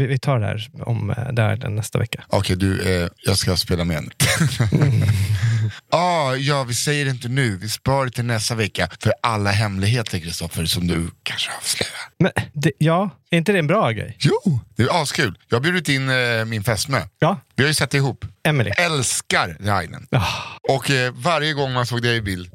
[0.00, 2.24] Vi, vi tar det här om eh, det här nästa vecka.
[2.28, 4.10] Okej, du, eh, jag ska spela med nu.
[5.90, 7.56] ah, ja, vi säger det inte nu.
[7.56, 8.88] Vi sparar det till nästa vecka.
[9.00, 12.00] För alla hemligheter, Kristoffer, som du kanske avslöjar.
[12.18, 14.16] Men det, ja, är inte det en bra grej?
[14.18, 15.38] Jo, det är askul.
[15.48, 17.02] Jag har bjudit in eh, min fästmö.
[17.18, 18.24] Ja, Vi har ju sett ihop.
[18.44, 18.70] Emily.
[18.70, 20.06] Älskar Rainen.
[20.10, 20.26] Ah.
[20.62, 22.50] Och eh, varje gång man såg dig i bild!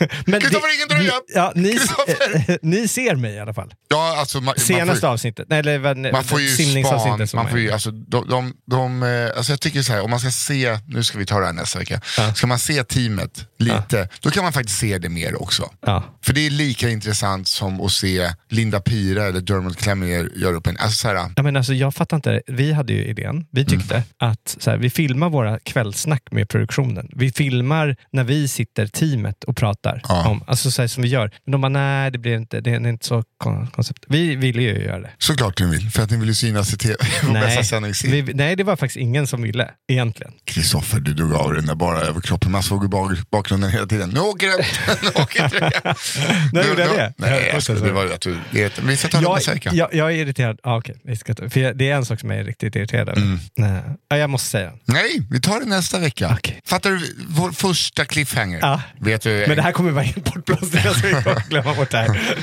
[0.26, 1.12] Men Kristoffer, ingen tröja!
[1.12, 3.74] ni, ja, ni, ni ser mig i alla fall.
[3.88, 7.48] Ja, alltså, man, man Senaste får, avsnittet, nej, eller man får ju span, simningsavsnittet man
[7.50, 10.30] får ju, alltså, de, de, de, eh, alltså jag tycker så här, om man ska
[10.30, 12.34] se, nu ska vi ta det här nästa vecka, Ja.
[12.34, 15.70] ska man se teamet lite, då kan man faktiskt se det mer också.
[15.86, 16.04] Ja.
[16.24, 20.66] För det är lika intressant som att se Linda Pira eller Dermot Clemmier göra upp
[20.66, 22.42] en, alltså så här, Ja, men alltså, jag fattar inte.
[22.46, 23.46] Vi hade ju idén.
[23.50, 24.04] Vi tyckte Mm.
[24.18, 27.08] att så här, vi filmar våra kvällsnack med produktionen.
[27.16, 29.81] Vi filmar när vi sitter teamet och pratar.
[30.08, 30.28] Ja.
[30.28, 31.30] Om, alltså så här, som vi gör.
[31.44, 34.04] Men de bara, nej det blir inte, det är inte så kon- koncept.
[34.08, 35.10] Vi ville ju göra det.
[35.18, 36.94] såklart ni vill, för att ni vill ju synas i tv
[37.32, 40.32] Nej, vi, nej, det var faktiskt ingen som ville egentligen.
[40.44, 44.10] Kristoffer, du drog av den där bara överkroppen, man såg i bak- bakgrunden hela tiden.
[44.10, 44.58] Nu åker den,
[45.02, 45.42] nu åker.
[46.52, 47.14] När Nu- gjorde jag det?
[47.16, 49.52] Nej, Jag- jag skulle, det var ju att du, det, vi ska ta Jag, nästa
[49.54, 49.70] vecka.
[49.74, 50.58] jag, jag är irriterad.
[50.62, 53.08] Ah, okej, vi ska ta, för det är en sak som jag är riktigt irriterad
[53.08, 53.20] över.
[53.20, 53.38] Mm.
[53.56, 53.80] Nej.
[54.08, 54.78] Ja, jag måste säga den.
[54.84, 56.36] Nej, vi tar det nästa vecka.
[56.38, 56.60] Okej.
[56.64, 57.16] Fattar du?
[57.28, 58.58] Vår första cliffhanger.
[58.62, 58.80] Ja.
[59.00, 59.44] Vet du?
[59.48, 60.74] Men det här kommer vara helt bortblåst.
[60.84, 62.38] Jag ska glömma bort det här.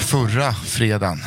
[0.00, 1.18] Förra fredagen.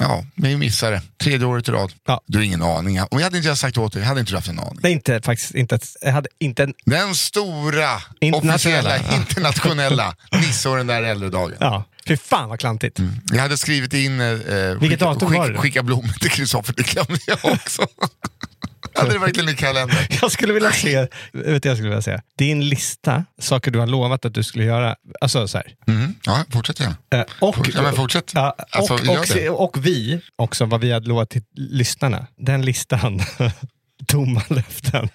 [0.00, 1.02] Ja, vi missade.
[1.22, 1.92] Tredje året i rad.
[2.06, 2.20] Ja.
[2.26, 3.00] Du har ingen aning.
[3.00, 4.78] Om jag hade inte sagt åt dig, hade inte du haft en aning.
[4.82, 9.16] Det är inte faktiskt inte, jag hade inte en, Den stora, Internationella, officiella, ja.
[9.16, 10.16] internationella
[10.62, 11.56] den där äldre dagen.
[11.60, 12.98] ja, fy fan vad klantigt.
[13.32, 16.86] Jag hade skrivit in, eh, Vilket skicka, datum var det skicka blommor till Kristoffer, det
[16.86, 17.86] glömde jag också.
[18.94, 19.96] hade det verkligen i kalendern.
[20.22, 24.24] Jag skulle vilja se, vet jag skulle vilja säga, din lista, saker du har lovat
[24.24, 24.96] att du skulle göra.
[25.20, 25.66] Alltså så här.
[25.86, 26.14] Mm.
[26.26, 26.96] Ja, fortsätt gärna.
[27.14, 28.30] Eh, Och, Ja, men fortsätt.
[28.34, 29.50] Ja, Alltså, och, gör och, det.
[29.50, 32.26] och vi, också vad vi hade lovat till lyssnarna.
[32.36, 33.20] Den listan,
[34.06, 35.08] tomma löften.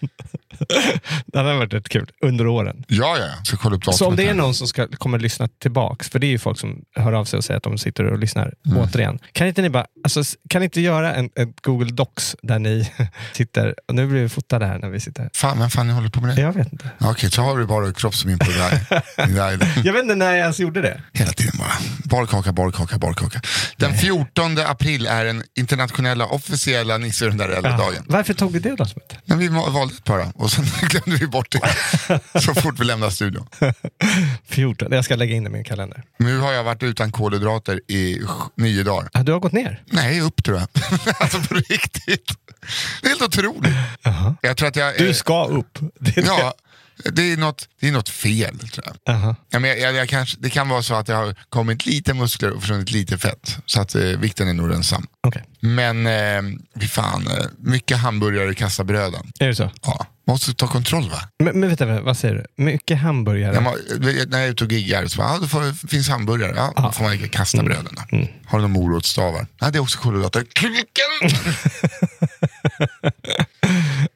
[1.26, 2.84] Den har varit rätt kul under åren.
[2.88, 3.44] Ja, ja.
[3.44, 6.28] Så kolla upp Så om det är någon som ska, kommer lyssna tillbaks, för det
[6.28, 9.20] är ju folk som hör av sig och säger att de sitter och lyssnar återigen.
[9.32, 12.92] Kan inte ni bara, alltså, kan inte göra en, en Google Docs där ni
[13.34, 15.30] sitter, och nu blir vi fotade här när vi sitter.
[15.34, 16.42] Fan, vem fan ni håller på med det?
[16.42, 16.90] Jag vet inte.
[17.00, 18.58] Okej, så har du bara kroppsmin på det
[19.18, 19.58] där.
[19.58, 19.68] det.
[19.84, 21.02] Jag vet inte när jag ens gjorde det.
[21.14, 21.72] Hela tiden bara.
[22.04, 23.42] Barkaka, barkaka, barkaka.
[23.78, 28.06] Den 14 april är den internationella officiella Nisse och den där äldre dagen.
[28.08, 29.16] Varför tog vi det datumet?
[29.25, 31.62] Men vi valde ett bara och sen glömde vi bort det
[32.41, 33.47] så fort vi lämnade studion.
[34.46, 34.91] 14.
[34.91, 36.03] Jag ska lägga in det i min kalender.
[36.18, 38.22] Nu har jag varit utan kolhydrater i
[38.56, 39.09] nio dagar.
[39.13, 39.84] Ah, du har gått ner?
[39.85, 40.68] Nej, upp tror jag.
[41.19, 42.31] alltså på riktigt.
[43.02, 43.74] Det är helt otroligt.
[44.41, 44.97] Jag tror att jag...
[44.97, 45.80] Du ska upp.
[46.00, 46.53] Det är Ja,
[47.06, 49.16] det är, något, det är något fel tror jag.
[49.16, 49.36] Aha.
[49.50, 52.14] Ja, men jag, jag, jag kanske, det kan vara så att det har kommit lite
[52.14, 53.58] muskler och försvunnit lite fett.
[53.66, 55.06] Så att eh, vikten är nog densamma.
[55.28, 55.44] Okej.
[55.60, 59.31] Men eh, fan, eh, mycket hamburgare i kassabröden.
[59.40, 59.72] Är det så?
[59.81, 61.22] Ja, måste ta kontroll va?
[61.44, 62.63] Men, men vänta, vad säger du?
[62.63, 63.54] Mycket hamburgare?
[63.54, 63.74] När, man,
[64.28, 66.54] när jag är ute och giggar så bara, ja, då får, finns hamburgare.
[66.56, 67.96] Ja, då får man kasta bröden.
[67.96, 68.01] Då.
[68.46, 69.48] Har du några morotsstavar?
[69.60, 70.46] Ja, det är också kolhydrater.
[70.54, 71.40] Klicken!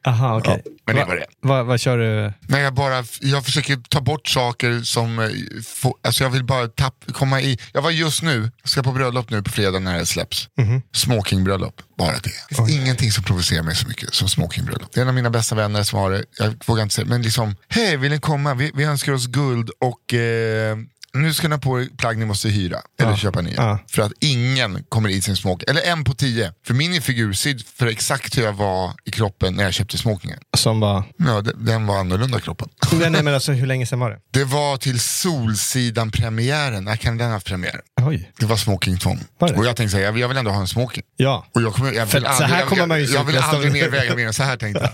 [0.05, 0.61] Aha, okej.
[0.65, 1.25] Ja, men det Va- var det.
[1.41, 2.33] Vad vad kör du?
[2.47, 5.27] Men jag, bara, jag försöker ta bort saker som, eh,
[5.75, 7.57] få, alltså jag vill bara tapp, komma i.
[7.73, 10.47] Jag var just nu, ska på bröllop nu på fredag när det släpps.
[10.94, 12.31] Smokingbröllop, bara det.
[12.50, 14.89] Det finns ingenting som provocerar mig så mycket som smokingbröllop.
[14.94, 17.21] Det är en av mina bästa vänner som har det, jag vågar inte säga, men
[17.21, 18.53] liksom, hej vill ni komma?
[18.53, 20.77] Vi, vi önskar oss guld och eh,
[21.13, 23.18] nu ska ni ha på er plagg ni måste hyra eller Ja.
[23.18, 23.54] köpa nya.
[23.56, 23.80] Ja.
[23.92, 25.65] För att ingen kommer i sin smoking.
[25.69, 26.54] Eller en på tio.
[26.65, 30.39] För min är figursydd för exakt hur jag var i kroppen när jag köpte smokingen.
[30.57, 31.04] Som var...
[31.18, 32.69] Ja, de- den var annorlunda kroppen.
[32.92, 34.18] Nej, nej, men alltså, hur länge sedan var det?
[34.31, 36.83] Det var till Solsidan-premiären.
[36.86, 37.80] När kan den ha haft premiär?
[38.01, 38.31] Oj.
[38.39, 39.19] Det var smokingtvång.
[39.39, 39.56] Var det?
[39.56, 41.04] Och jag tänkte säga, jag vill, jag vill ändå ha en smoking.
[41.18, 41.45] Ja.
[41.56, 43.38] Och jag kommer, jag vill så aldrig, här kommer jag, man ju jag, jag vill
[43.38, 43.83] aldrig större.
[43.92, 44.94] nerväga mer än så här tänkte jag.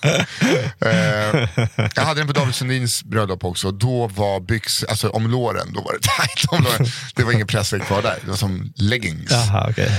[0.80, 1.48] Eh,
[1.94, 3.70] jag hade den på David Sundins bröllop också.
[3.70, 6.86] Då var byx, alltså om låren, då var det tajt om låren.
[7.14, 8.18] Det var ingen pressväck kvar där.
[8.24, 9.30] Det var som leggings.
[9.30, 9.90] Jaha, okej.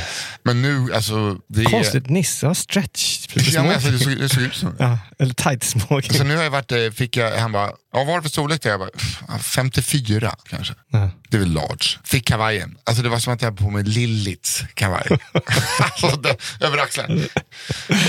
[0.44, 1.38] Men nu, alltså.
[1.48, 3.28] Det är, Konstigt, Nisse har stretch.
[3.36, 6.14] Ja, men alltså, det, såg, det såg ut som Ja, eller tight smoking.
[6.14, 8.30] Så nu har jag varit, eh, fick jag, han bara, ja, vad var det för
[8.30, 8.62] storlek?
[8.62, 8.70] där?
[8.70, 10.74] Jag bara, "Pff, 54 kanske.
[10.92, 11.10] Ja.
[11.30, 11.86] Det är väl large.
[12.04, 12.78] Fick kavajen.
[12.84, 15.08] Alltså det var som att jag hade på mig Lillits kavaj.
[15.80, 17.24] alltså, det, över axeln.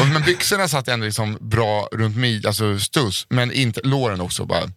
[0.00, 3.26] Och, men byxorna satt ändå liksom bra runt mig, alltså stuss.
[3.28, 4.44] Men inte låren också.
[4.46, 4.70] Bara,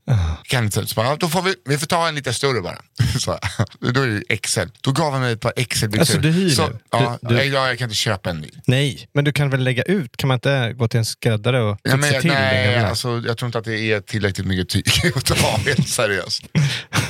[0.44, 2.78] kan inte, så bara, "Ja, då får vi, vi får ta en lite större bara.
[3.20, 3.40] så,
[3.80, 4.60] då är det XL.
[4.82, 6.00] Då gav han mig ett par XL-byxor.
[6.00, 6.80] Alltså, du hyr så, nu?
[6.92, 8.50] Ja, Du- du- Jag, kan inte köpa en ny.
[8.68, 10.18] Nej, men du kan väl lägga ut?
[10.18, 13.24] Kan man inte gå till en skräddare och Ja, fixa men, jag- till nej, alltså,
[13.28, 14.86] jag tror inte att det är tillräckligt mycket tyg
[15.16, 16.44] att ta helt seriöst.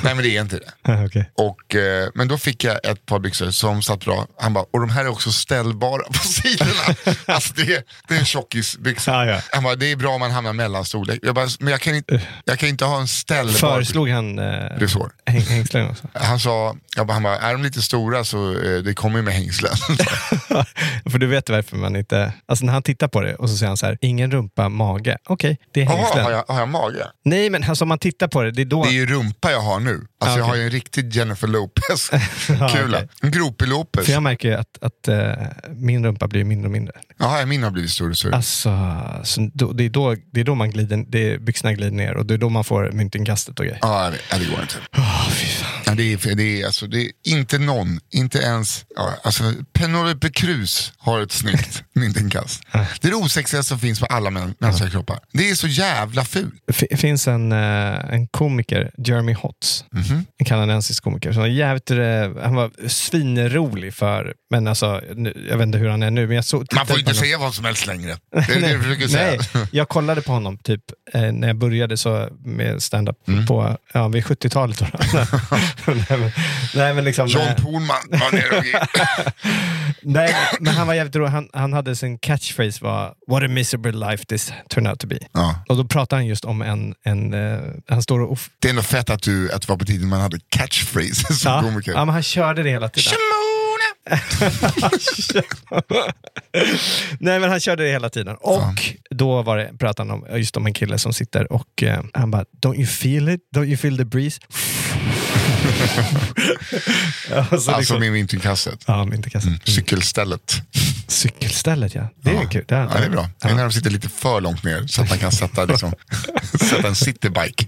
[0.02, 0.70] nej men det är inte det.
[0.82, 1.30] Ja, okej.
[1.36, 4.26] Och, eh, men då fick jag ett par byxor som satt bra.
[4.38, 7.14] Han bara, och de här är också ställbara på sidorna.
[7.26, 9.10] alltså det, är- det är en tjockisbyxa.
[9.10, 9.40] Ja, ja.
[9.52, 11.18] Han bara, det är bra om man hamnar mellan storlek.
[11.22, 14.44] Jag bara, men jag kan inte, jag kan inte ha en ställbar Föreslog han eh,
[14.76, 15.10] resår.
[15.26, 16.08] häng, hängslen också?
[16.14, 19.22] Han sa, jag bara, han bara, är de lite stora så eh, det kommer ju
[19.24, 19.72] med hängslen.
[21.10, 22.32] För du vet varför man inte...
[22.48, 25.16] Alltså när han tittar på det och så säger han så här, ingen rumpa, mage.
[25.28, 26.24] Okej, det är hängslen.
[26.24, 27.06] har jag, har jag mage?
[27.24, 28.82] Nej, men alltså om man tittar på det, det är då...
[28.84, 30.06] Det är ju rumpa jag har nu.
[30.20, 32.66] Alltså Ah, jag har ju en riktig Jennifer Lopez-kula.
[32.96, 33.08] okej.
[33.22, 34.06] En gropig Lopez.
[34.06, 35.32] För jag märker ju att, att eh,
[35.68, 36.94] min rumpa blir mindre och mindre.
[37.18, 38.36] Jaha, min har blivit större och större.
[38.36, 38.70] Alltså,
[39.24, 42.14] så då, det, är då, det är då man glider, det är, byxorna glider ner
[42.16, 43.78] och det är då man får myntinkastet och grejer.
[43.82, 44.74] Ja, ja, det går inte.
[44.96, 45.79] Åh, fy fan.
[45.90, 49.42] Ja, det, är, det, är, alltså, det är inte någon, inte ens, ja, alltså,
[49.72, 52.62] Penelope Cruz har ett snyggt myntinkast.
[52.72, 55.18] Det är det osexigaste som finns på alla män, mänskliga kroppar.
[55.32, 56.54] Det är så jävla fult.
[56.90, 57.58] Det finns en, eh,
[58.14, 60.24] en komiker, Jeremy Hotz, Mhm.
[60.38, 61.32] en kanadensisk komiker.
[61.32, 61.96] Som var jävligt, eh,
[62.42, 65.02] han var svinrolig för, men alltså,
[65.48, 66.26] jag vet inte hur han är nu.
[66.26, 68.16] Men jag såg, Man får inte säga vad som helst längre.
[68.32, 69.40] Det är det du försöker säga.
[69.54, 70.80] Nej, jag kollade på honom typ
[71.12, 73.46] eh, när jag började så med stand-up Mm.
[73.46, 74.82] på ja, vid 70-talet.
[76.74, 78.64] nej, men, liksom, John eh, Pohlman var nere och
[80.02, 81.30] nej, men han var jävligt rolig.
[81.30, 85.18] Han, han hade sin catchphrase var What a miserable life this turned out to be.
[85.32, 85.64] ja.
[85.68, 88.82] Och då pratar han just om en, en eh, han står och Det är ändå
[88.82, 91.92] fett att, du, att det var på tiden man hade catchphrases som ja, komiker.
[91.92, 93.12] ja, men han körde det hela tiden.
[97.18, 98.36] Nej men han körde det hela tiden.
[98.40, 102.02] Och då var det, pratade han om, just om en kille som sitter och eh,
[102.14, 103.40] han bara Don't you feel it?
[103.56, 104.40] Don't you feel the breeze?
[107.30, 108.84] ja, så Alltså liksom, med myntinkastet.
[108.86, 109.58] ja, men inte kassan.
[109.64, 110.62] Cykelstället.
[111.06, 112.08] Cykelstället ja.
[112.22, 112.64] Det är kul.
[112.68, 113.28] Det Ja, det är bra.
[113.42, 115.92] Det är när de sitter lite för långt ner så att man kan sätta, liksom,
[116.60, 117.66] sätta en citybike.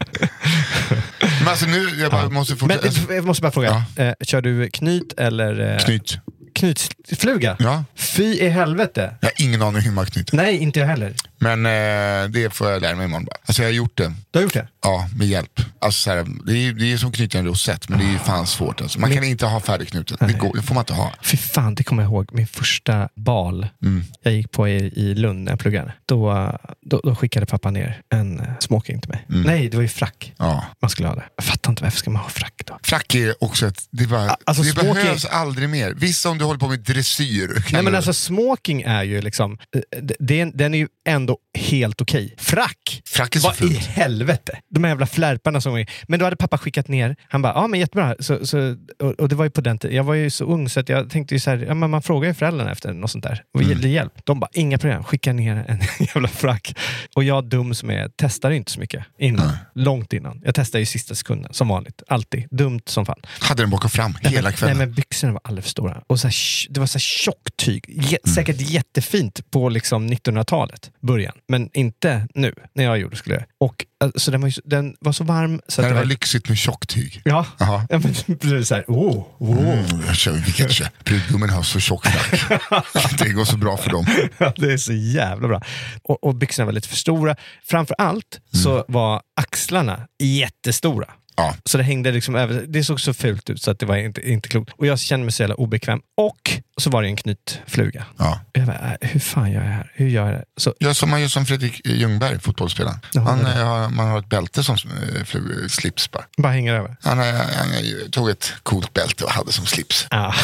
[1.39, 2.87] Men alltså nu, jag bara måste Men fortsätta.
[2.87, 6.19] Alltså, eh, jag måste bara fråga, eh, kör du knyt eller eh, Knyt.
[6.55, 7.57] Knytfluga?
[7.59, 7.85] Ja.
[7.97, 9.15] Fy i helvete.
[9.21, 10.37] Jag har ingen aning hur man knyter.
[10.37, 11.15] Nej, inte jag heller.
[11.39, 13.37] Men eh, det får jag lära mig imorgon bara.
[13.47, 14.13] Alltså jag har gjort det.
[14.31, 14.69] Du har gjort det?
[14.83, 15.61] Ja, med hjälp.
[15.81, 18.19] Alltså, så här, det, är, det är som knyta en rosett, men det är ju
[18.19, 18.81] fan svårt.
[18.81, 19.01] Alltså.
[19.01, 20.19] Man kan inte ha färdigknutet.
[20.21, 21.13] Det, går, det får man inte ha.
[21.23, 22.29] Fy fan, det kommer jag ihåg.
[22.33, 24.05] Min första bal Mm.
[24.23, 25.93] jag gick på i, i Lund när jag pluggade.
[26.07, 29.25] Då, då, då skickade pappa ner en eh, smoking till mig.
[29.29, 30.33] Nej, det var ju frack.
[30.39, 30.65] Ja.
[30.83, 31.25] Man skulle ha det.
[31.37, 32.79] Jag fattar inte varför ska man ha frack då?
[32.83, 35.95] Frack är också ett, det, bara, Alltså, det smoking- behövs aldrig mer.
[35.97, 37.65] Visst om du håller på med dressyr.
[37.73, 42.35] Nej, men alltså smoking är ju liksom, eh, den, den är ju ändå helt okej.
[42.39, 43.03] Frack!
[43.07, 43.87] Frack är så Vad i fult.
[43.87, 44.59] helvete?
[44.71, 47.67] De här jävla flärparna som var Men då hade pappa skickat ner, han bara, ja
[47.67, 48.15] men jättebra.
[48.21, 50.69] Så, så, och, och det var ju på den tiden, jag var ju så ung
[50.69, 53.11] så att jag tänkte ju så här, ja, men man frågar ju föräldrarna efter något
[53.11, 53.43] sånt där.
[53.55, 53.91] Och mm.
[53.91, 54.13] hjälp.
[54.25, 55.79] De bara, inga problem, skicka ner en
[56.15, 56.79] jävla frack.
[57.17, 59.57] Och jag dum som är, testade inte så mycket innan.
[59.75, 60.41] Långt innan.
[60.45, 62.03] Jag testade ju sista sekunden, som vanligt.
[62.09, 62.47] Alltid.
[62.51, 63.21] Dumt som fan.
[63.41, 64.77] Hade den bak och fram hela Nej, kvällen.
[64.77, 66.03] Nej, men byxorna var alldeles för stora.
[66.07, 67.85] Och så här, det var så här tjockt tyg.
[67.89, 71.35] Jä- Säkert jättefint på liksom 1900-talet, början.
[71.49, 73.45] Men inte nu, när jag gjorde skulle jag.
[73.61, 75.61] Och alltså, den, var ju, så- den var så varm.
[75.69, 77.21] Så det var var, lyxigt med tjocktyg.
[77.25, 77.87] ja, Jaha.
[77.91, 79.59] ja men, precis så här, oh, oh.
[79.59, 81.05] Mm, jag kör, vilket.
[81.05, 82.07] Brudgummen har så tjock
[83.19, 84.07] det går så bra för dem.
[84.39, 85.63] Ja, det är så jävla bra.
[86.05, 87.37] Och, och byxorna var lite för stora.
[87.65, 91.07] Framför allt så var axlarna jättestora.
[91.37, 91.55] Ja.
[91.65, 92.65] Så det hängde liksom över.
[92.69, 94.73] Det såg så fult ut så att det var inte, inte klokt.
[94.79, 96.01] Och jag kände mig så jävla obekväm.
[96.17, 98.05] Och så var det en knytfluga.
[98.19, 98.41] Ja.
[98.53, 99.93] Jag bara, äh, hur fan gör jag här?
[99.95, 100.45] Hur gör jag det?
[100.57, 102.99] Så, Gör som man gör som Fredrik Ljungberg, fotbollsspelaren.
[103.15, 106.25] Han, eh, har- man har ett bälte som eh, flu- slips bara.
[106.39, 106.97] bara hänger över.
[107.03, 110.07] Han, eh, han eh, tog ett coolt bälte och hade som slips.
[110.11, 110.35] Ah.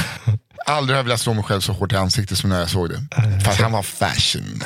[0.66, 2.90] Aldrig har jag velat slå mig själv så hårt i ansiktet som när jag såg
[2.90, 3.00] det.
[3.44, 4.60] För att han var fashion.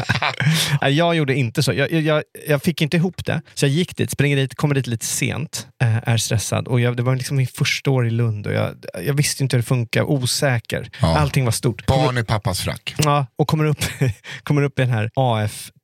[0.82, 1.72] Nej, Jag gjorde inte så.
[1.72, 3.42] Jag, jag- jag, fick inte ihop det.
[3.54, 6.68] Så jag gick dit, springer dit, kommer dit lite sent, eh, är stressad.
[6.68, 8.74] Och jag, det var liksom min första år i Lund och jag,
[9.06, 10.90] jag visste inte hur det funkar, osäker.
[11.00, 11.18] Ja.
[11.18, 11.86] Allting var stort.
[11.86, 12.94] Barn i pappas frack.
[12.98, 13.84] Ja, och kommer upp,
[14.42, 15.10] kommer upp i den här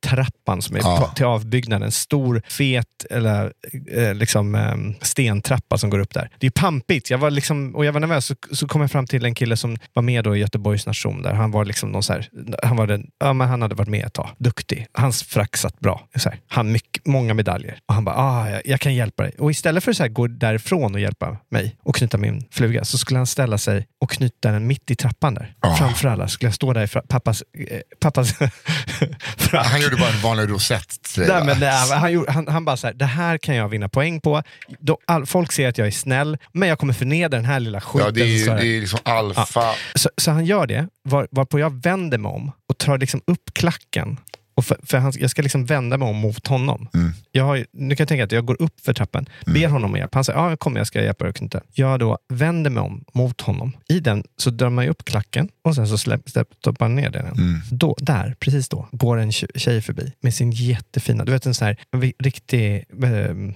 [0.06, 0.96] AF-trappan som är Ja.
[0.96, 1.90] på, till avbyggnaden.
[1.92, 3.52] Stor, fet eller,
[3.92, 6.30] eh, liksom, eh, stentrappa som går upp där.
[6.38, 7.10] Det är pampigt.
[7.10, 8.26] Jag var, liksom, och jag var nervös.
[8.26, 11.22] Så, så kom jag fram till en kille som var med då i Göteborgs nation.
[11.22, 11.32] Där.
[11.32, 12.28] Han var liksom någon så här,
[12.62, 14.28] han, var den, ja, men han hade varit med ett tag.
[14.38, 14.86] Duktig.
[14.92, 16.08] Hans frack satt bra.
[16.16, 16.38] Så här.
[16.48, 17.78] Han mycket, många medaljer.
[17.86, 19.32] Och han bara, ah, jag, jag kan hjälpa dig.
[19.38, 22.84] Och istället för att så här, gå därifrån och hjälpa mig och knyta min fluga
[22.84, 25.54] så skulle han ställa sig och knyta den mitt i trappan där.
[25.60, 25.76] Ja.
[25.76, 28.32] Framför alla skulle jag stå där i pappas, eh, pappas
[29.36, 29.66] frack.
[29.90, 31.14] Gjorde bara en vanlig rosett.
[31.16, 33.88] Nej, men det, han, gjorde, han, han bara så här, det här kan jag vinna
[33.88, 34.42] poäng på.
[34.80, 37.80] Då, all, folk ser att jag är snäll, men jag kommer förnedra den här lilla
[37.80, 38.06] skiten.
[38.06, 39.74] Ja, det är, så, det är liksom alfa.
[39.94, 43.54] så, så han gör det, var, varpå jag vänder mig om och tar liksom upp
[43.54, 44.16] klacken.
[44.58, 46.88] Och för, för han, jag ska liksom vända mig om mot honom.
[46.94, 47.12] Mm.
[47.32, 49.96] Jag har, nu kan jag tänka att jag går upp för trappan, ber honom om
[49.96, 50.14] hjälp.
[50.14, 51.60] Han säger, ja kom jag ska hjälpa dig att knyta.
[51.72, 53.76] Jag då vänder mig om mot honom.
[53.88, 57.10] I den så drar man upp klacken och sen så släpp, släpp, stoppar man ner
[57.10, 57.26] den.
[57.26, 57.60] Mm.
[57.70, 61.54] Då, där, precis då, går en tje- tjej förbi med sin jättefina, du vet en
[61.54, 61.76] sån här
[62.22, 62.84] riktig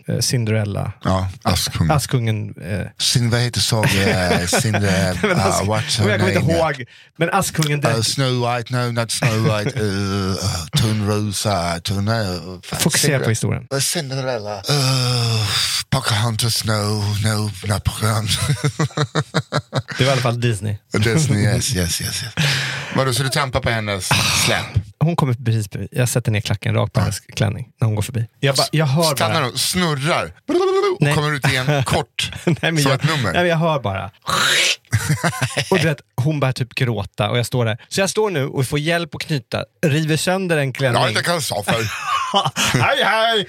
[0.09, 1.91] eh, Cinderella, Ja, Askungen.
[1.91, 2.55] Askungen.
[2.63, 3.61] Eh, Sin, vad heter?
[4.61, 6.85] Sin, men uh, what's jag her kommer inte ihåg,
[7.17, 10.35] men Askungen, Uh, Snow White, no not Snow White, uh,
[10.93, 12.09] Törnrosa, Törn...
[12.09, 13.69] Uh, fokusera på historien.
[13.81, 14.57] Cinderella.
[14.57, 15.49] Uh,
[15.91, 18.39] Pocahontas, no, no, not Pocahontas.
[19.99, 20.77] Det var i alla fall Disney.
[20.93, 22.23] Disney, yes, yes, yes.
[22.23, 22.45] yes.
[22.97, 24.09] Vadå, så du trampar på hennes
[24.45, 24.65] släp?
[25.01, 25.69] Hon kommer precis.
[25.91, 28.27] Jag sätter ner klacken rakt på hennes klänning när hon går förbi.
[28.41, 29.47] Jag, bara, jag hör Stannar bara.
[29.47, 30.55] och snurrar och
[31.01, 31.15] Nej.
[31.15, 32.33] kommer ut igen kort.
[32.47, 33.33] Nej, men som jag, ett nummer.
[33.33, 34.11] Nej, men jag hör bara.
[35.71, 37.79] och du vet, hon börjar typ gråta och jag står där.
[37.89, 41.03] Så jag står nu och får hjälp att knyta, river sönder en Jag klänning.
[41.03, 41.93] har inte kalsoffer.
[42.83, 43.49] hej hej!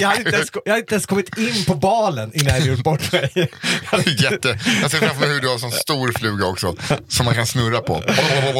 [0.00, 2.66] Jag hade, inte ens, jag hade inte ens kommit in på balen innan jag hade
[2.66, 3.30] gjort bort mig.
[4.18, 4.58] Jätte.
[4.82, 6.76] Jag ser framför mig hur du har en sån stor fluga också.
[7.08, 8.02] Som man kan snurra på.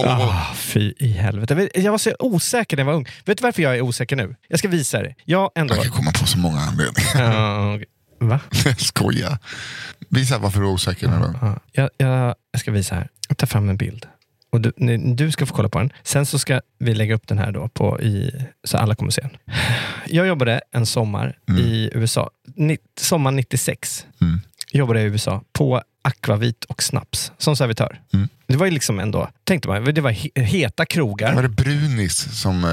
[0.07, 1.69] Ah, fy i helvete.
[1.75, 3.09] Jag var så osäker när jag var ung.
[3.25, 4.35] Vet du varför jag är osäker nu?
[4.49, 5.17] Jag ska visa dig.
[5.25, 5.75] Jag ändå...
[5.75, 7.85] Jag kan komma på så många anledningar.
[8.29, 8.41] Va?
[8.65, 9.39] Jag skojar.
[10.09, 11.35] Visa varför du är osäker nu då.
[11.41, 13.09] Ja, jag, jag, jag ska visa här.
[13.29, 14.07] Jag tar fram en bild.
[14.51, 15.93] Och du, ni, du ska få kolla på den.
[16.03, 18.31] Sen så ska vi lägga upp den här då på i,
[18.65, 19.37] så alla kommer se den.
[20.07, 22.31] Jag jobbade en sommar i USA.
[22.57, 24.07] Ni, sommar 96.
[24.21, 24.41] Mm.
[24.73, 28.01] Jobbade jag i USA på akvavit och snaps som servitör.
[28.13, 28.29] Mm.
[28.47, 31.35] Det var ju liksom ändå, tänkte man, det var he, heta krogar.
[31.35, 32.71] Var det Brunis som eh,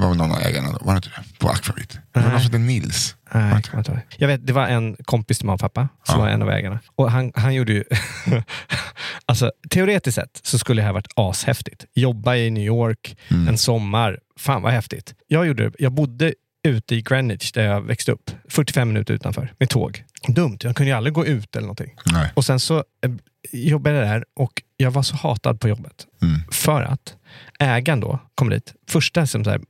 [0.00, 0.78] var någon av ägarna då?
[0.84, 1.38] Var det inte det?
[1.38, 1.92] På Akvavit?
[2.12, 3.16] Det var någon som hette Nils.
[3.34, 6.24] Nej, jag jag vet, det var en kompis till mamma och pappa som Ja.
[6.24, 6.80] var en av ägarna.
[6.96, 7.84] Och han, han gjorde ju...
[9.26, 11.84] alltså, teoretiskt sett så skulle det här varit ashäftigt.
[11.94, 13.48] Jobba i New York Mm.
[13.48, 14.18] en sommar.
[14.38, 15.14] Fan vad häftigt.
[15.26, 16.34] Jag, gjorde, jag bodde
[16.68, 18.30] ute i Greenwich där jag växte upp.
[18.48, 20.04] 45 minuter utanför med tåg.
[20.28, 21.94] Dumt, jag kunde ju aldrig gå ut eller någonting.
[22.12, 22.32] Nej.
[22.34, 23.10] Och sen så eh,
[23.52, 26.06] jobbade jag där och jag var så hatad på jobbet.
[26.22, 26.40] Mm.
[26.52, 27.14] För att
[27.60, 28.74] ägaren då kom dit.
[28.88, 29.60] Första, som så här,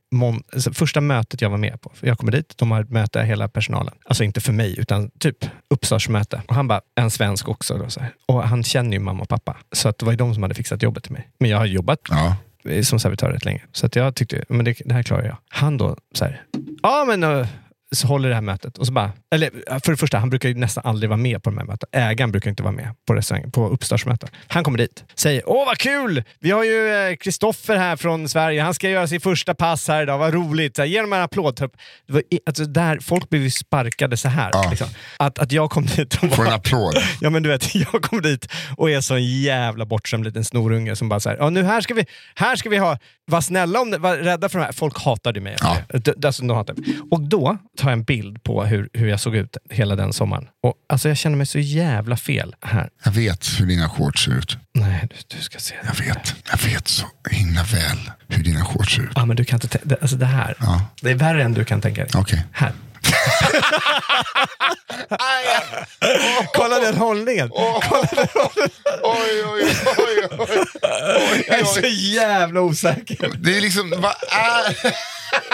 [0.53, 1.93] alltså, första mötet jag var med på.
[2.01, 3.95] Jag kommer dit, de har ett möte, hela personalen.
[4.07, 5.37] Alltså inte för mig, utan typ
[5.71, 6.43] uppstartsmöte.
[6.49, 7.79] Och han bara, en svensk också.
[7.79, 8.15] Då, så här.
[8.27, 9.57] Och han känner ju mamma och pappa.
[9.73, 11.29] Så att det var ju de som hade fixat jobbet till mig.
[11.39, 12.37] Men jag har jobbat Ja.
[12.69, 13.63] eh, som servitör rätt länge.
[13.73, 15.37] Så att jag tyckte, men det, det här klarar jag.
[15.49, 16.43] Han då, så här,
[16.83, 17.47] ja men eh,
[17.95, 18.79] så håller det här mötet.
[18.79, 21.43] Och så bara, eller eh, för det första, han brukar ju nästan aldrig vara med
[21.43, 21.89] på de här mötena.
[21.93, 24.29] Ägaren brukar inte vara med på, restaurang, på uppstartsmöten.
[24.49, 26.25] Han kommer dit, säger åh vad kul!
[26.41, 28.63] Vi har ju eh, Kristoffer här från Sverige.
[28.63, 30.19] Han ska göra sin första pass här idag.
[30.19, 30.77] Vad roligt!
[30.77, 31.57] Så här, Ge dem en applåd.
[31.57, 31.73] Typ.
[32.47, 34.51] Alltså, där, folk blev ju sparkade så här.
[34.53, 34.67] Ja.
[34.71, 34.89] Liksom.
[35.19, 36.95] Att, att jag kom dit och Får en applåd.
[37.21, 40.97] Ja men du vet, jag kom dit och är så en jävla bortskämd liten snorunge
[40.97, 43.97] som bara såhär, ja nu här ska vi, här ska vi ha, var snälla om
[43.99, 44.73] var rädda för de här.
[44.73, 45.57] Folk hatade mig.
[45.61, 45.77] Ja.
[45.95, 46.91] Alltså, de hatade mig.
[47.11, 50.49] Och då tar jag en bild på hur, hur jag såg ut hela den sommaren.
[50.63, 52.91] Och alltså jag känner mig så jävla fel här.
[53.05, 54.59] Jag vet hur dina shorts ser ut.
[54.75, 55.75] Nej, du, du ska se.
[55.87, 56.35] Jag vet.
[56.51, 59.11] Jag vet så himla väl hur dina shorts ser ut.
[59.15, 60.55] Ja men du kan inte, alltså det här.
[60.61, 60.87] Ja.
[61.01, 62.11] Det är värre än du kan tänka dig.
[62.15, 62.45] Okej.
[62.53, 62.73] Här.
[66.55, 67.49] Kolla den hållningen!
[67.49, 68.71] Kolla den hållningen!
[69.03, 69.63] Oj, oj,
[69.97, 70.65] oj, oj,
[71.33, 71.45] oj.
[71.49, 71.81] Jag är så
[72.15, 73.31] jävla osäker.
[73.39, 74.77] Det är liksom, vad är...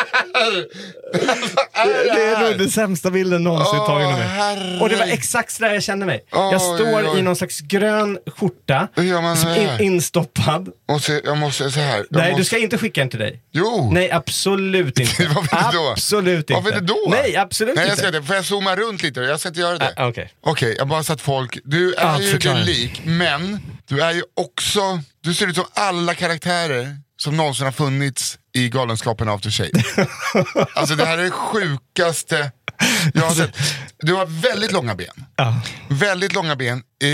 [2.15, 4.23] Det är nog den sämsta bilden någonsin Åh, tagen av mig.
[4.29, 4.83] herregud.
[4.83, 6.25] Och det var exakt så där jag kände mig.
[6.33, 7.19] Oj, jag står oj.
[7.19, 10.69] i någon slags grön skjorta, in, instoppad.
[10.89, 11.97] Måste, jag måste säga här.
[11.97, 13.43] Jag Nej, måste, du ska inte skicka den till dig.
[13.53, 13.89] Jo!
[13.93, 15.25] Nej, absolut inte.
[15.35, 15.91] Varför inte då?
[15.91, 16.53] Absolut inte.
[16.53, 16.99] Varför inte då?
[17.09, 18.23] Nej, absolut Nej, jag ska inte.
[18.23, 19.21] Får jag zooma runt lite?
[19.21, 19.95] Jag ska inte göra det.
[19.97, 20.33] Ah, Okej.
[20.41, 22.57] Okej, jag bara så att folk, du är Ja, ju förklara.
[22.57, 27.65] dig lik, men du är ju också, du ser ut som alla karaktärer som någonsin
[27.65, 29.71] har funnits i Galenskapen After Shave.
[30.75, 32.51] alltså det här är det sjukaste
[33.15, 33.57] jag har sett.
[33.99, 35.25] Du har väldigt långa ben.
[35.37, 35.63] Ja.
[35.89, 36.83] Väldigt långa ben.
[37.05, 37.09] Är,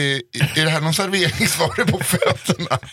[0.60, 2.78] är det här någon serveringsvara på fötterna?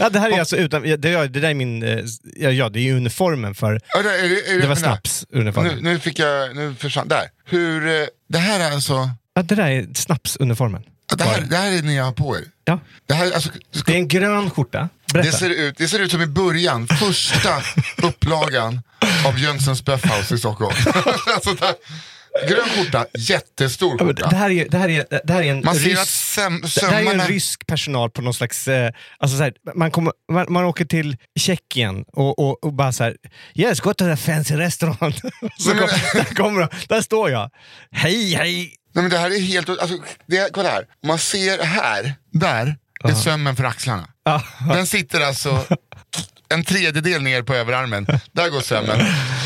[0.00, 2.04] Ja, det här är alltså utan, det, det där är min, eh,
[2.50, 5.74] ja, det är uniformen för, Ja, det, är, det, är det var snapsuniformen.
[5.76, 7.24] Nu, nu fick jag, nu försvann, där.
[7.44, 10.82] Hur, eh, det här är alltså, Ja, det där är snapsuniformen.
[11.16, 12.44] Det här, det här är ni har på er.
[12.64, 12.80] Ja.
[13.06, 14.88] Det här, alltså, ska, Det är en grön skjorta.
[15.12, 15.30] Berätta.
[15.30, 17.62] Det ser, ut, det ser ut som i början, första
[18.08, 18.80] upplagan
[19.26, 20.76] av Jönssons Böffhaus i Stockholm.
[21.34, 21.74] alltså där,
[22.48, 24.36] grön skjorta, jättestor Ja, men det, skjorta.
[24.36, 26.00] här är, det, här är, det här är en Man rysk...
[26.00, 27.24] att söm, Det här är en sömmarna...
[27.24, 28.68] rysk personal på någon slags...
[28.68, 32.92] Eh, alltså så här, man, kommer, man, man åker till Tjeckien och, och, och bara
[32.92, 33.16] så här,
[33.54, 35.16] Yes, go to the fancy restaurant.
[35.58, 37.50] så kom, där, kommer de, där står jag.
[37.90, 38.74] Hej, hej!
[38.98, 39.68] Nej, men det här är helt...
[39.68, 44.08] Alltså, det, kolla här, man ser här, där är sömmen för axlarna.
[44.74, 45.64] Den sitter alltså
[46.48, 48.06] en tredjedel ner på överarmen.
[48.32, 48.98] Där går sömmen.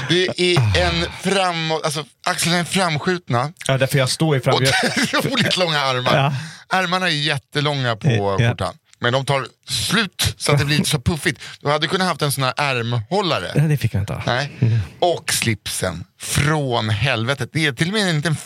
[0.08, 3.52] Det är en framåt, alltså axlarna är framskjutna.
[3.66, 4.54] Ja, därför jag står i fram...
[4.54, 4.62] Och
[5.12, 6.16] Jag, otroligt långa armar.
[6.16, 6.32] Ja.
[6.78, 8.48] Armarna är jättelånga på Ja.
[8.48, 8.74] skjortan.
[9.02, 11.40] Men de tar slut så att det blir inte så puffigt.
[11.60, 13.52] Du hade kunnat haft en sån här ärmhållare.
[13.54, 14.22] Nej, det fick jag inte ha.
[14.26, 14.58] Nej.
[14.98, 16.04] Och slipsen.
[16.20, 17.50] Från helvetet.
[17.52, 18.36] Det är till och med en liten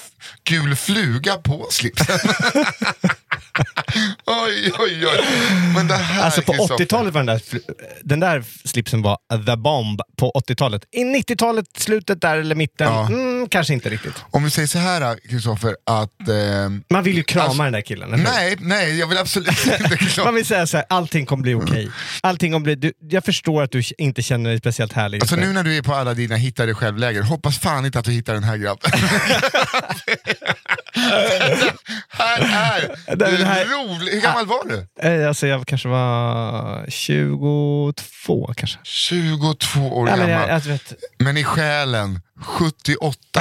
[0.45, 2.19] gul fluga på slipsen.
[4.47, 5.25] oj, oj, oj.
[5.75, 6.85] Men det här Alltså på Kristoffer.
[6.85, 7.41] 80-talet var den där,
[8.03, 10.83] den där slipsen var the bomb på 80-talet.
[10.93, 13.07] I 90-talet, slutet där eller mitten, Ja.
[13.07, 14.15] mm, kanske inte riktigt.
[14.31, 16.29] Om vi säger så här Kristoffer, att...
[16.29, 16.35] Eh,
[16.91, 19.99] Man vill ju krama Alltså, den där killen, eller nej, nej, jag vill absolut inte
[20.25, 21.91] Man vill säga så här, allting kommer bli okej.
[22.21, 25.21] Allting kommer bli, du, jag förstår att du inte känner dig speciellt härlig.
[25.21, 28.05] Alltså nu när du är på alla dina hitta dig själv-läger, hoppas fan inte att
[28.05, 28.91] du hittar den här grabben.
[32.09, 34.21] här är det här- rolig.
[34.37, 35.09] Gammal var du?
[35.23, 38.79] Eh, Alltså jag kanske var 22 kanske.
[38.83, 40.49] 22 år Ja, men gammal.
[40.49, 43.19] jag, jag vet, Men i själen 78.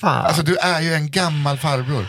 [0.00, 0.26] fan.
[0.26, 2.06] Alltså du är ju en gammal farbror.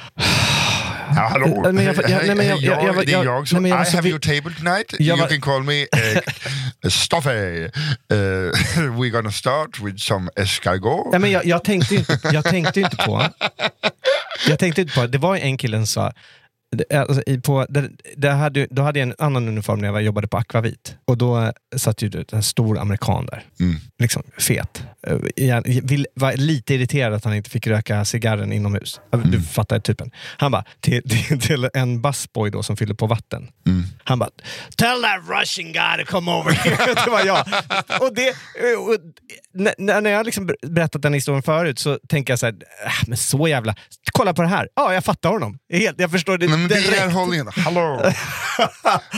[1.16, 1.46] Ja, hallå.
[1.66, 4.20] Eh, men jag- jag- nej, jag- jag- det är jag- som, nej, I have your
[4.20, 4.94] table tonight.
[5.00, 5.90] You can call me uh,
[6.90, 7.30] Stoffe.
[8.12, 8.52] Uh,
[9.00, 11.10] we're gonna start with some escargot.
[11.12, 13.26] Ja, men jag, tänkte inte, jag tänkte inte på...
[14.48, 15.08] Jag tänkte inte på...
[15.08, 16.12] Det var en kille som sa...
[16.94, 20.38] Alltså, på, det, det hade, då hade jag en annan uniform när jag jobbade på
[20.38, 20.96] Akvavit.
[21.06, 23.44] Och då eh, satt ju en stor amerikan där.
[24.00, 24.84] Liksom fet.
[25.08, 29.00] Eh, Jag vill, var lite irriterad att han inte fick röka cigarren inomhus.
[29.26, 30.12] Du fattar typen.
[30.38, 33.48] Han bara, till, till, till en busboy då som fyller på vatten.
[34.04, 34.30] Han bara,
[34.78, 36.94] tell that russian guy to come over here.
[37.06, 37.48] det var jag.
[38.02, 38.30] Och det,
[38.78, 38.94] och,
[39.60, 42.54] n- när när jag liksom ber- berättat den historien förut så tänker jag så här,
[42.86, 43.76] äh, men så jävla...
[44.12, 44.68] Kolla på det här.
[44.76, 45.58] Ja, jag fattar honom.
[45.74, 47.48] Helt, jag förstår det Nej, men det är hållningen.
[47.56, 48.02] Hallå!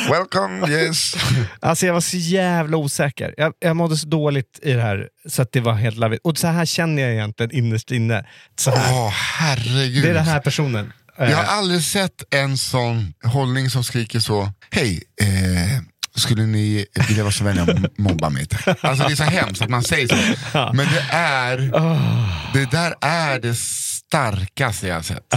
[0.09, 1.15] Welcome, yes.
[1.59, 3.33] Alltså jag var så jävla osäker.
[3.37, 6.25] Jag, jag mådde så dåligt i det här så att det var helt lavigt.
[6.25, 8.25] Och så här känner jag egentligen innerst inne.
[8.59, 8.93] Så här.
[8.93, 10.03] Åh, herregud.
[10.03, 10.93] Det är den här personen.
[11.17, 15.81] Jag har aldrig sett en sån hållning som skriker så, hej, eh,
[16.15, 18.45] skulle ni vilja vara så vänliga och mobba mig?
[18.45, 20.15] tack?" Alltså det är så hemskt att man säger så.
[20.73, 21.57] Men det är,
[22.53, 23.55] det där är det
[24.11, 25.33] starkaste jag har sett.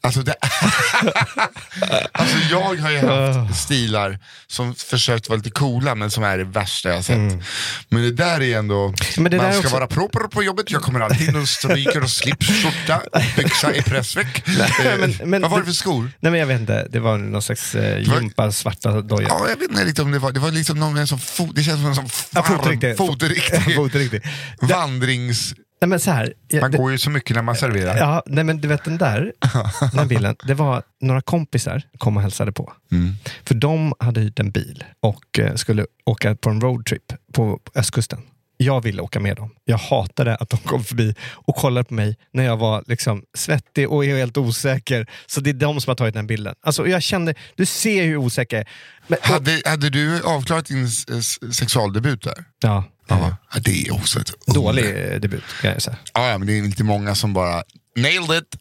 [0.00, 0.34] Alltså, det
[2.12, 6.44] alltså jag har ju haft stilar som försökt vara lite coola men som är det
[6.44, 7.44] värsta jag har sett.
[7.88, 11.28] Men det där är ändå, man ska också- vara proper på jobbet, jag kommer alltid
[11.28, 13.02] in och stryker och slips, skjorta,
[13.36, 14.42] byxa i pressveck.
[14.78, 16.10] Eh, Vad var det för skor?
[16.20, 19.26] Nej men jag vet inte, det var någon slags eh, gympa, svarta dojor.
[19.28, 21.62] Ja, jag vet inte riktigt om det var, det var liksom någon som fot, det
[21.62, 22.96] känns som en sån Ja, fotriktig.
[22.96, 24.22] fotriktig Fotriktig.
[24.60, 25.54] vandrings...
[25.80, 26.32] Nej men så här.
[26.48, 27.96] jag- Man går ju så mycket när man serverar.
[27.96, 29.32] Ja, nej men du vet den där,
[29.90, 32.72] den här bilen, det var några kompisar kom och hälsade på.
[32.92, 33.14] Mm.
[33.44, 38.18] För de hade hyrt en bil och eh, skulle åka på en roadtrip på östkusten.
[38.60, 39.50] Jag ville åka med dem.
[39.64, 43.90] Jag hatade att de kom förbi och kollade på mig när jag var liksom svettig
[43.90, 45.06] och helt osäker.
[45.26, 46.54] Så det är de som har tagit den bilden.
[46.62, 48.68] Alltså, jag kände, du ser hur osäker jag är.
[49.06, 50.88] Men, och, Hade, hade du avklarat din
[51.52, 52.44] sexualdebut där?
[52.60, 53.36] ja, Ja.
[53.54, 55.96] Ja, det är också ett dålig eh, debut kan jag säga.
[56.14, 57.62] Ja, ja, men det är inte många som bara
[57.96, 58.56] nailed it.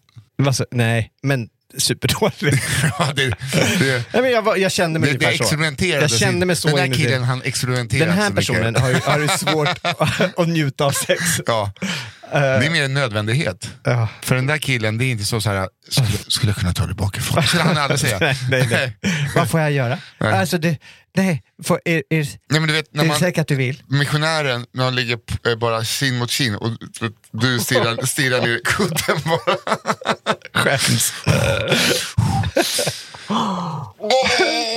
[0.47, 2.61] Alltså, nej, men superdålig.
[2.99, 3.25] Ja, det,
[3.79, 5.43] det, Nej, men jag, var, jag kände mig det, det ungefär så.
[5.43, 6.11] experimenterades.
[6.11, 7.01] Jag kände mig så Den inuti.
[7.03, 9.79] killen han experimenterade Den här så personen har har svårt
[10.37, 11.21] att njuta av sex.
[11.45, 11.71] Ja.
[12.31, 13.69] Det är mer en nödvändighet.
[13.83, 14.07] Ja.
[14.21, 16.85] För den där killen, det är inte så, så här, skulle, skulle jag kunna ta
[16.85, 17.43] det bakifrån?
[17.43, 18.17] skulle han aldrig säga.
[18.19, 18.97] Nej, nej, nej.
[19.35, 19.99] Vad får jag göra?
[20.17, 20.33] Nej.
[20.33, 20.77] Alltså, det,
[21.15, 23.83] nej, får, är, är, Nej, men du vet, när är man, säker att du vill?
[23.87, 26.69] missionären, när han ligger eh, bara kind mot kind och
[27.31, 29.57] du- stirrar, stirrar ner kudden bara.
[30.53, 31.13] Skäms.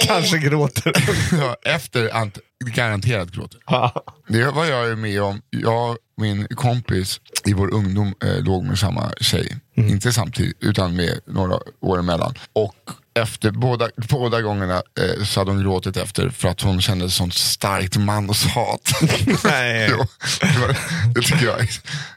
[0.06, 0.92] Kanske gråter.
[1.40, 3.60] Ja, efter ant, garanterat gråter.
[4.28, 5.42] Det var jag med om.
[5.50, 9.56] Jag och min kompis i vår ungdom eh, låg med samma tjej.
[9.74, 12.34] Inte samtidigt, utan med några år emellan.
[12.52, 17.10] Och efter båda, båda gångerna eh, så hade hon gråtit efter för att hon kände
[17.10, 18.92] sånt starkt manshat.
[19.44, 19.88] Nej.
[19.90, 20.06] jo,
[20.40, 20.76] det, var,
[21.14, 21.68] det tycker jag.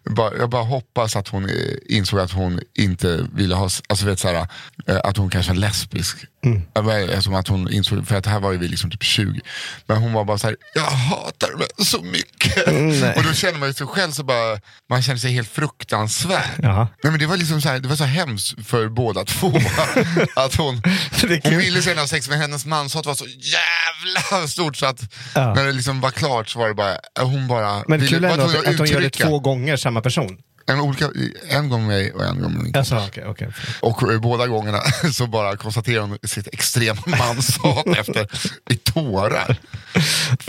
[0.03, 1.49] Jag bara, jag bara hoppas att hon
[1.86, 4.47] insåg att hon inte ville ha, alltså vet såhär,
[4.88, 6.17] eh, att hon kanske var lesbisk.
[6.45, 6.62] Mm.
[6.73, 9.41] Jag bara, Som att hon insåg, för att här var ju vi liksom typ 20.
[9.88, 12.67] Men hon var bara såhär, jag hatar det så mycket.
[12.67, 13.13] Mm, nej.
[13.15, 16.60] och då känner man sig själv så bara, man känner sig helt fruktansvärd.
[16.62, 16.88] Jaha.
[17.03, 19.51] Nej, men det var liksom så här, det var så hemskt för båda två.
[20.36, 20.83] att hon, Det är.
[21.43, 25.02] Hon ville sen ha sex men hennes manshat var så jävla stort så att
[25.36, 25.54] Ja.
[25.54, 28.67] när det liksom var klart så var det bara, hon bara Men kul ändå att,
[28.67, 30.38] att hon gör det två gånger samma person.
[30.65, 31.10] En, olika,
[31.50, 33.48] en gång med mig och en gång med min Alltså, okej, okej.
[33.82, 34.80] Och eh, båda gångerna
[35.13, 38.28] så bara konstaterar hon sitt extrema manshat efter
[38.69, 39.58] i tårar.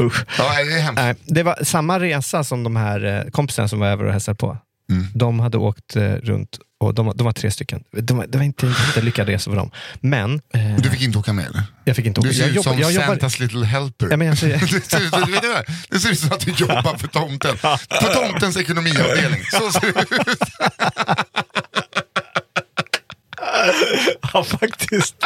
[0.00, 0.24] Usch.
[0.38, 1.22] Ja, det är hemskt.
[1.26, 4.58] Det var samma resa som de här eh, kompisarna som var över och hälsade på.
[4.90, 5.06] Mm.
[5.14, 7.84] De hade åkt eh, runt, och de, de var tre stycken.
[7.92, 9.70] De, det var inte en jättelyckad resa för dem.
[10.00, 11.62] Men eh, Du fick inte åka med eller?
[11.84, 12.28] jag fick inte åka.
[12.28, 14.06] Du ser ut som jag jobbar- Santas little helper.
[14.10, 14.90] Ja, men jag- ser ut,
[15.90, 17.56] det ser ut som att du jobbar för tomten.
[18.00, 19.40] På tomtens ekonomiavdelning.
[19.52, 20.38] Så ser det ut.
[24.32, 25.14] Ja, faktiskt.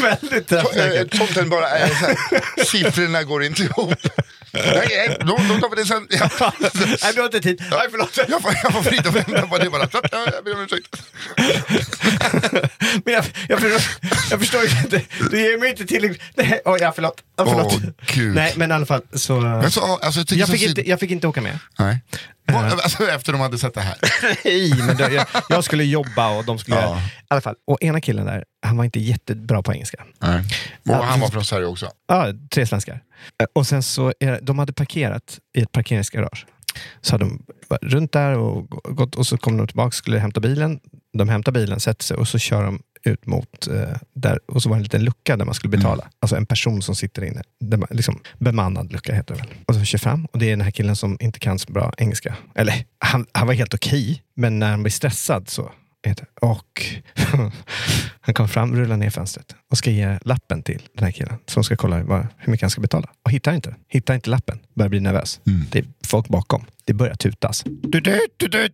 [0.00, 1.18] Väldigt Eh, träffsäkert.
[1.18, 1.74] Tomten bara så
[2.06, 3.94] här, siffrorna går inte ihop.
[4.52, 6.06] Nej, nej, då, då tar vi det sen.
[6.10, 6.30] Ja.
[7.02, 7.64] Nej, du har inte tid.
[7.70, 8.16] Nej, förlåt.
[8.28, 9.90] Jag får, jag får vrida och vända på det bara.
[9.90, 11.02] Så ja, Jag ber om ursäkt.
[13.04, 13.82] Men jag, jag, förstår,
[14.30, 15.02] jag förstår inte.
[15.30, 16.22] Du ger mig inte tillräckligt.
[16.34, 17.22] Nej, oh, ja, förlåt.
[17.36, 17.72] Ja, förlåt.
[17.74, 17.80] Åh,
[18.14, 18.34] Gud.
[18.34, 19.40] Nej, men i alla fall så...
[19.40, 21.58] Men så, alltså, jag, jag, så fick synd- inte, jag fick inte åka med.
[21.78, 21.98] Nej.
[22.56, 23.96] Alltså, efter de hade sett det här.
[24.44, 26.76] Nej, men det, jag, jag skulle jobba och de skulle...
[26.76, 26.98] Ja.
[26.98, 30.04] I alla fall, och ena killen där, han var inte jättebra på engelska.
[30.18, 30.42] Nej.
[30.88, 31.90] Och han var från Sverige också.
[32.08, 32.94] Ja, tre svenskar.
[33.42, 36.46] Eh, Och sen så, är, de hade parkerat i ett parkeringsgarage.
[37.00, 37.42] Så hade de
[37.82, 40.80] runt där och gått och så kom de tillbaka skulle hämta bilen.
[41.18, 44.68] De hämtar bilen, sätter sig och så kör de ut mot eh, där och så
[44.68, 46.08] var det en liten lucka där man skulle betala.
[46.20, 47.42] Alltså en person som sitter inne.
[47.60, 49.50] Där man, liksom, bemannad lucka heter det väl.
[49.66, 51.92] Och så kör fram och det är den här killen som inte kan så bra
[51.98, 52.36] engelska.
[52.54, 55.72] Eller han, han var helt okej, men när han blir stressad så.
[56.40, 56.82] Och
[58.20, 61.64] han kommer fram, rullar ner fönstret och ska ge lappen till den här killen som
[61.64, 63.10] ska kolla vad, hur mycket han ska betala.
[63.24, 63.74] Och hittar inte.
[63.88, 64.58] Hittar inte lappen.
[64.74, 65.40] Börjar bli nervös.
[65.44, 66.64] Det är folk bakom.
[66.84, 67.64] Det börjar tutas.
[67.64, 68.68] Du, du, du, du.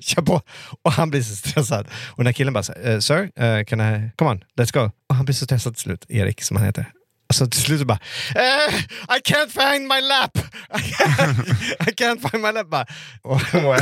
[0.00, 0.42] Kör på.
[0.82, 1.86] Och han blir så stressad.
[1.90, 4.90] Och den här killen bara, eh, sir, uh, can I, come on, let's go.
[5.08, 6.86] Och han blir så stressad till slut, Erik som han heter.
[7.28, 7.98] Och så till slut bara,
[8.34, 8.74] eh,
[9.16, 10.38] I can't find my lap!
[10.38, 12.66] I can't, I can't find my lap!
[12.70, 12.86] Bara,
[13.24, 13.80] oh, well,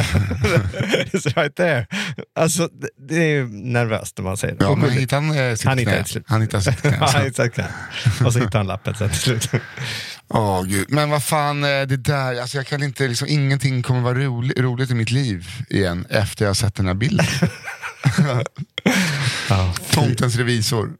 [1.13, 1.87] it's right there.
[2.35, 2.69] Alltså,
[3.09, 4.65] det, är nervöst när man säger det.
[4.65, 6.05] Ja, men hittade han eh, sitt Han hittar knä?
[6.07, 6.25] slut.
[6.29, 7.69] Han hittade sitt knä.
[8.25, 9.51] Och så hittar han lappen sen till slut.
[10.29, 14.01] Åh gud, men vad fan, eh, det där, alltså jag kan inte, liksom, ingenting kommer
[14.01, 17.27] vara roligt, roligt i mitt liv igen efter jag har sett den här bilden.
[19.91, 20.91] Tomtens revisor.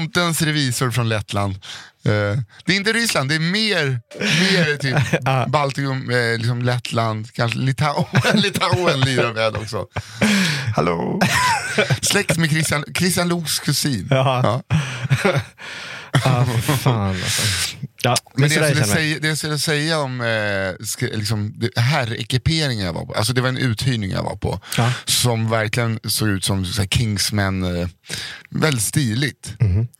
[0.00, 1.54] Tomtens revisor från Lettland.
[2.04, 4.96] Eh, det är inte Ryssland, det är mer, mer typ
[5.52, 9.86] Baltikum, eh, liksom Lettland, kanske Litauen, Litauen lirar med också.
[10.76, 11.20] Hallå?
[12.02, 14.06] Släkt med Christian, Christian Loks kusin.
[14.10, 14.62] Ja.
[14.72, 14.76] Ja.
[16.24, 16.44] Ah,
[16.82, 17.42] fan alltså.
[18.02, 20.24] Ja, Men det jag, skulle säga, det jag skulle säga om eh,
[20.84, 24.92] sk- liksom, herrekiperingen jag var på, alltså det var en uthyrning jag var på, Ja.
[25.04, 27.88] som verkligen såg ut som så här, Kingsmen, eh,
[28.50, 29.52] väldigt stiligt.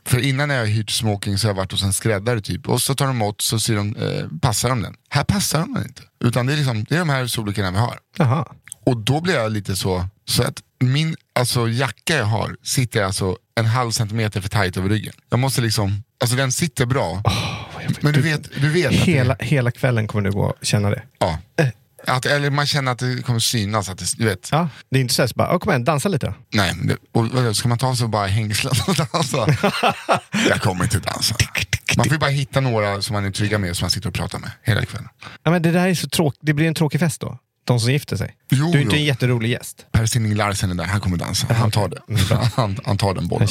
[0.06, 2.82] För innan när jag hyrt smoking så har jag varit hos en skräddare typ, och
[2.82, 4.94] så tar de mått så ser de, eh, passar de den.
[5.08, 7.76] Här passar de den inte, utan det är, liksom, det är de här storlekarna vi
[7.78, 7.98] har.
[8.18, 8.46] Jaha.
[8.84, 13.36] Och då blir jag lite så, så att min alltså, jacka jag har sitter alltså
[13.60, 15.12] en halv centimeter för tajt över ryggen.
[15.30, 17.22] Jag måste liksom, alltså den sitter bra.
[18.00, 20.90] men du vet, du vet att det- Hela, hela kvällen kommer du gå och känna
[20.90, 21.02] det.
[21.18, 21.38] Ja.
[22.06, 23.88] Att, eller man känner att det kommer synas.
[23.88, 24.48] Att det, du vet.
[24.52, 26.34] Ja, det är inte så så bara, "Åh, kom igen, dansa lite.
[26.54, 26.74] Nej,
[27.12, 29.46] och, ska man ta sig bara hängsla och dansa?
[30.48, 31.36] jag kommer inte dansa.
[31.96, 34.14] Man får ju bara hitta några som man är trygga med som man sitter och
[34.14, 35.08] pratar med hela kvällen.
[35.42, 37.38] Ja, men det där är så tråkigt, det blir en tråkig fest då.
[37.64, 38.36] De som gifter sig.
[38.50, 39.00] Jo, du är inte jo.
[39.00, 39.86] en jätterolig gäst.
[39.92, 41.54] Per Sinding Larsen är där, han kommer dansa.
[41.54, 42.00] Han tar det.
[42.56, 43.48] Han, han tar den bollen.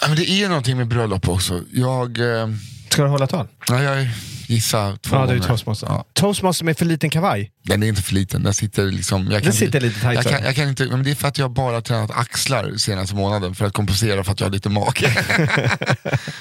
[0.00, 1.62] Ja, men det är någonting med bröllop också.
[1.72, 2.48] Jag, eh,
[2.88, 3.48] Ska du hålla tal?
[3.68, 4.08] ja, jag
[4.50, 5.34] gissar två Ja, gånger.
[5.34, 5.86] du är toastmaster.
[5.86, 6.04] Ja.
[6.12, 7.50] Toastmaster med för liten kavaj.
[7.64, 9.30] Den är inte för liten, den sitter liksom...
[9.30, 11.38] Jag Den sitter lite tajt jag kan, jag kan inte, men Det är för att
[11.38, 15.14] jag bara tränat axlar senaste månaden för att kompensera för att jag har lite mage.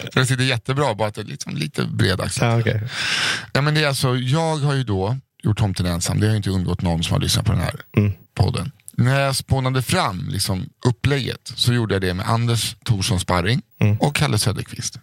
[0.03, 2.47] så den sitter jättebra, bara att det är liksom lite bred axel.
[2.47, 2.79] Ja, okay.
[3.53, 6.37] Ja, men det är alltså, jag har ju då gjort Tomten ensam, det har ju
[6.37, 8.11] inte undgått någon som har lyssnat på den här Mm.
[8.35, 8.71] podden.
[8.97, 13.97] När jag spånade fram liksom, upplägget så gjorde jag det med Anders Thorsson Sparring Mm.
[13.97, 14.99] och Kalle Söderqvist.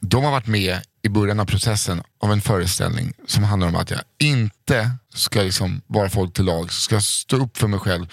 [0.00, 3.90] De har varit med i början av processen av en föreställning som handlar om att
[3.90, 8.06] jag inte ska liksom vara folk till lag, ska stå upp för mig själv,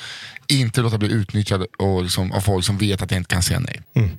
[0.47, 3.59] inte låta bli utnyttjad och liksom, av folk som vet att jag inte kan säga
[3.59, 3.81] nej.
[3.95, 4.09] Mm.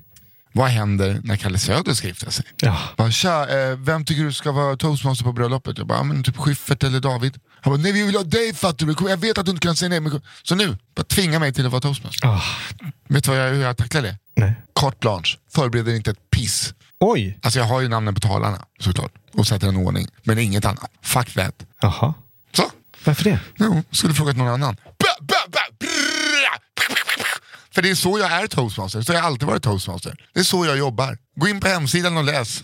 [0.53, 2.45] Vad händer när Kalle Söder ska gifta sig?
[2.57, 2.79] Ja.
[2.97, 5.79] Bara, Tja, eh, vem tycker du ska vara toastmaster på bröllopet?
[5.79, 7.39] Jag bara, "Ja, men typ Schyffert eller David.
[7.61, 9.09] Han bara, nej vi vill ha dig fattar du.
[9.11, 10.01] Jag vet att du inte kan säga nej.
[10.01, 10.11] Men...
[10.11, 12.29] kom." Så nu, bara tvinga mig till att vara toastmaster.
[12.29, 12.43] Ah,
[13.09, 14.19] Vet du vad jag, hur jag tacklar det?
[14.37, 14.55] nej.
[14.81, 16.75] Carte blanche, förbereder inte ett piss.
[17.01, 17.39] Oj!
[17.43, 19.13] Alltså jag har ju namnen på talarna såklart.
[19.33, 20.09] Och sätter en ordning.
[20.23, 20.91] Men inget annat.
[21.03, 21.55] Fuck that.
[21.81, 22.15] Jaha.
[22.57, 22.71] Så,
[23.05, 23.41] Varför det?
[23.57, 24.77] jo, skulle frågat någon annan.
[24.85, 26.59] Ba, ba, ba, brrra.
[27.71, 29.03] För det är så jag är toastmaster.
[29.03, 30.17] Så jag har alltid varit toastmaster.
[30.35, 31.19] Det är så jag jobbar.
[31.37, 32.63] Gå in på hemsidan och läs.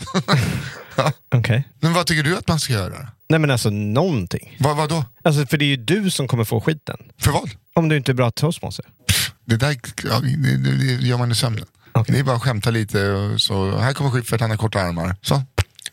[0.97, 1.13] ja.
[1.35, 1.69] Okej.
[1.81, 3.09] Men vad tycker du att man ska göra?
[3.29, 4.57] Nej men alltså någonting.
[4.61, 5.05] Vad, vad då?
[5.25, 6.97] Alltså, för det är ju du som kommer få skiten.
[7.21, 7.51] För vad?
[7.75, 8.85] Om du inte är bra toastmaster.
[9.45, 11.67] Det där ja, det, det, det gör man i sömnen.
[11.95, 12.15] Okej.
[12.15, 13.11] Det är bara att skämta lite.
[13.11, 15.17] Och så, här kommer Schyffert, han har korta armar.
[15.23, 15.43] Så,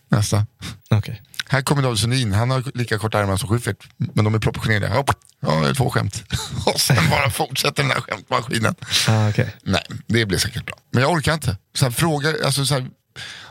[0.10, 0.46] nästa.
[0.90, 1.22] Okej.
[1.48, 3.88] Här kommer David Sundin, han har lika korta armar som Schyffert.
[3.98, 4.94] Men de är proportionerliga.
[4.94, 5.12] Hopp,
[5.44, 6.24] Ja, det är två skämt.
[6.66, 8.76] Och sen bara fortsätter den här skämtmaskinen.
[9.08, 9.56] Ah, okej.
[9.64, 10.76] Nej, det blir säkert bra.
[10.92, 11.58] Men jag orkar inte.
[11.76, 12.88] Så här, fråga, alltså, så här,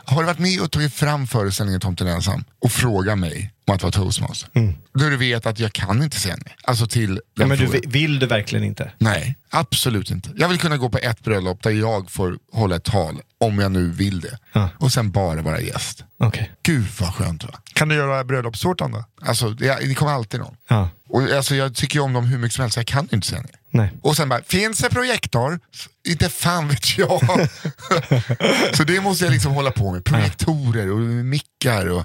[0.04, 3.82] har du varit med och tagit fram föreställningen Tomten ensam och fråga mig om att
[3.82, 4.48] vara toastmaster?
[4.94, 6.56] Då du vet att jag kan inte säga nej.
[6.64, 7.80] Alltså till Ja, men du, frågan.
[7.84, 8.92] vi- vill du verkligen inte?
[8.98, 10.30] Nej, absolut inte.
[10.36, 13.72] Jag vill kunna gå på ett bröllop där jag får hålla ett tal, om jag
[13.72, 14.38] nu vill det.
[14.52, 14.68] Ja.
[14.78, 16.04] Och sen bara vara gäst.
[16.18, 16.52] Okej.
[16.62, 17.50] Gud vad skönt va?
[17.72, 19.04] Kan du göra bröllopstårtan då?
[19.22, 20.54] Alltså, det, det kommer alltid någon.
[20.68, 20.88] Ja.
[21.08, 23.52] Och, alltså, jag tycker om dem hur mycket som helst, jag kan inte säga nej.
[23.70, 23.92] Nej.
[24.02, 25.60] Och sen bara, finns det projektor?
[26.08, 27.20] Inte fan vet jag.
[28.76, 30.04] så det måste jag liksom hålla på med.
[30.04, 32.04] Projektorer och mickar och...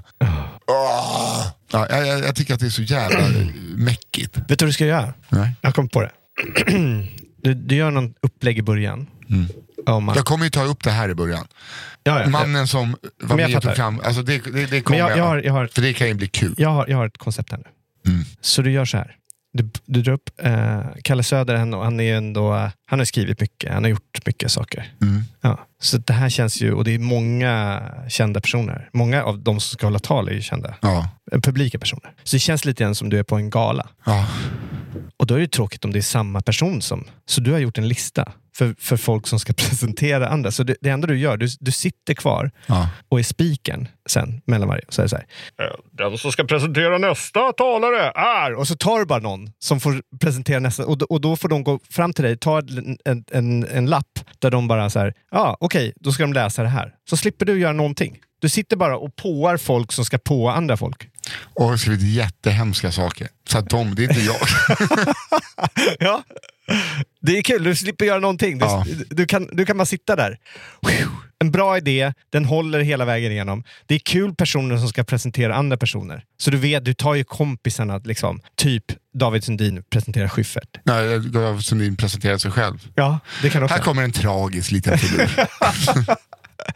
[0.66, 1.46] Åh!
[1.72, 3.28] Ja, jag, jag, tycker att det är så jävla
[3.76, 4.36] mäckigt.
[4.48, 5.14] Vet du vad du ska göra?
[5.28, 5.54] Nej.
[5.60, 6.10] Jag kom på det.
[7.42, 9.06] Du, du gör någon upplägg i början.
[9.86, 11.46] Om att, Jag kommer ju ta upp det här i början.
[12.02, 15.18] ja, ja, Mannen som var med och tog fram, alltså det, det, det kommer jag,
[15.18, 16.54] jag har- jag har- För det kan ju bli kul.
[16.58, 18.12] jag, har, jag har ett koncept här nu.
[18.12, 18.24] Mm.
[18.40, 19.16] Så du gör så här.
[19.56, 23.72] Du, du drar upp eh, Kalle Söder, han, han, är ändå, han har skrivit mycket,
[23.72, 24.92] han har gjort mycket saker.
[25.02, 25.22] Mm.
[25.40, 25.66] Ja.
[25.80, 28.88] Så det här känns ju, och det är många kända personer.
[28.92, 30.74] Många av de som ska hålla tal är ju kända.
[30.82, 31.08] Ja.
[31.32, 32.12] Eh, Publika personer.
[32.24, 33.88] Så det känns lite grann som du är på en gala.
[34.04, 34.28] Ja.
[35.16, 37.04] Och då är det tråkigt om det är samma person som...
[37.26, 40.50] Så du har gjort en lista för, för folk som ska presentera andra.
[40.50, 42.88] Så det, det enda du gör, du, du sitter kvar Ja.
[43.08, 44.84] och är spiken sen mellan varje.
[44.88, 45.26] Så är det så här.
[45.66, 48.54] "Eh, Den som ska presentera nästa talare är...
[48.54, 50.86] Och så tar du bara någon som får presentera nästa.
[50.86, 53.86] Och, då- och då får de gå fram till dig, ta en, en, en, en
[53.86, 56.92] lapp där de bara så här, ja ah, okej, då ska de läsa det här.
[57.10, 58.18] Så slipper du göra någonting.
[58.40, 61.08] Du sitter bara och påar folk som ska påa andra folk.
[61.54, 63.28] Och har skrivit jättehemska saker.
[63.48, 64.36] Så att de, det är inte jag.
[65.98, 66.22] Ja.
[67.20, 68.58] Det är kul, du slipper göra någonting.
[68.58, 68.84] Du, Ja.
[69.10, 70.38] du, kan, du kan bara sitta där.
[71.38, 73.64] En bra idé, den håller hela vägen igenom.
[73.86, 76.24] Det är kul personer som ska presentera andra personer.
[76.38, 78.40] Så du vet, du tar ju kompisarna, liksom.
[78.56, 78.84] typ
[79.14, 80.68] David Sundin presenterar Schyffert.
[80.84, 82.88] Nej, David Sundin presenterar sig själv.
[82.94, 83.74] Ja, det kan också.
[83.74, 85.30] Här kommer en tragisk liten filur.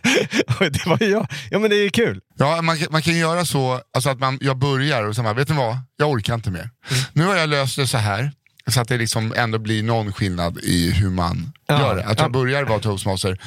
[0.58, 1.26] det var ju jag.
[1.50, 2.20] Ja, men det är ju kul.
[2.38, 5.48] Ja, man, man kan göra så alltså att man, jag börjar och sen bara, vet
[5.48, 5.78] ni vad?
[5.96, 6.70] Jag orkar inte mer.
[7.12, 8.32] Nu har jag löst det så här.
[8.66, 11.80] Så att det liksom ändå blir någon skillnad i hur man Ja.
[11.80, 12.04] gör det.
[12.06, 12.24] Att Ja.
[12.24, 13.38] jag börjar vara toastmaster,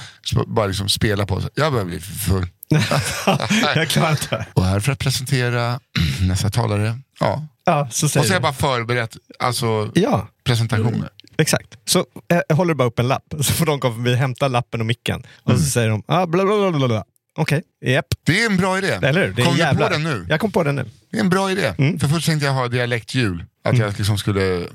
[0.47, 1.41] bara liksom spela på.
[1.55, 2.47] Jag börjar bli full.
[3.75, 4.45] jag klarar inte.
[4.53, 5.79] Och här för att presentera
[6.21, 6.97] nästa talare.
[7.19, 7.47] Ja.
[7.65, 11.09] Ja, så Och så har jag bara förberett alltså, Ja, presentationer.
[11.37, 11.67] Exakt.
[11.85, 11.99] Så
[12.31, 14.85] eh, jag håller bara upp en lapp, så får de komma förbi, hämta lappen och
[14.85, 15.23] micken.
[15.43, 15.61] Och Mm.
[15.63, 17.03] så säger de, ah, bla bla bla bla.
[17.37, 18.05] Okej, japp.
[18.23, 18.87] Det är en bra idé.
[19.03, 19.33] Eller hur?
[19.33, 19.87] Det Kom du jävlar.
[19.87, 20.25] på den nu?
[20.29, 20.85] Jag kom på den nu.
[21.11, 21.73] Det är en bra idé.
[21.77, 21.99] Mm.
[21.99, 23.43] För först tänkte jag ha dialektjul.
[23.65, 24.67] Att jag liksom skulle,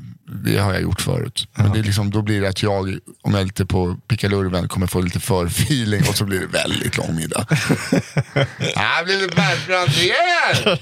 [0.45, 1.49] det har jag gjort förut.
[1.55, 4.69] Men det är liksom, då blir det att jag, om jag är lite på pickalurven,
[4.69, 7.47] kommer få lite förfeeling och så blir det väldigt lång middag.
[8.77, 10.79] Här blir det Bertrand igen!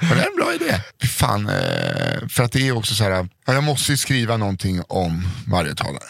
[0.00, 0.80] Det är en bra idé.
[1.08, 4.82] Fan, eh, för att det är också så här, ja, jag måste ju skriva någonting
[4.88, 6.04] om varje talare.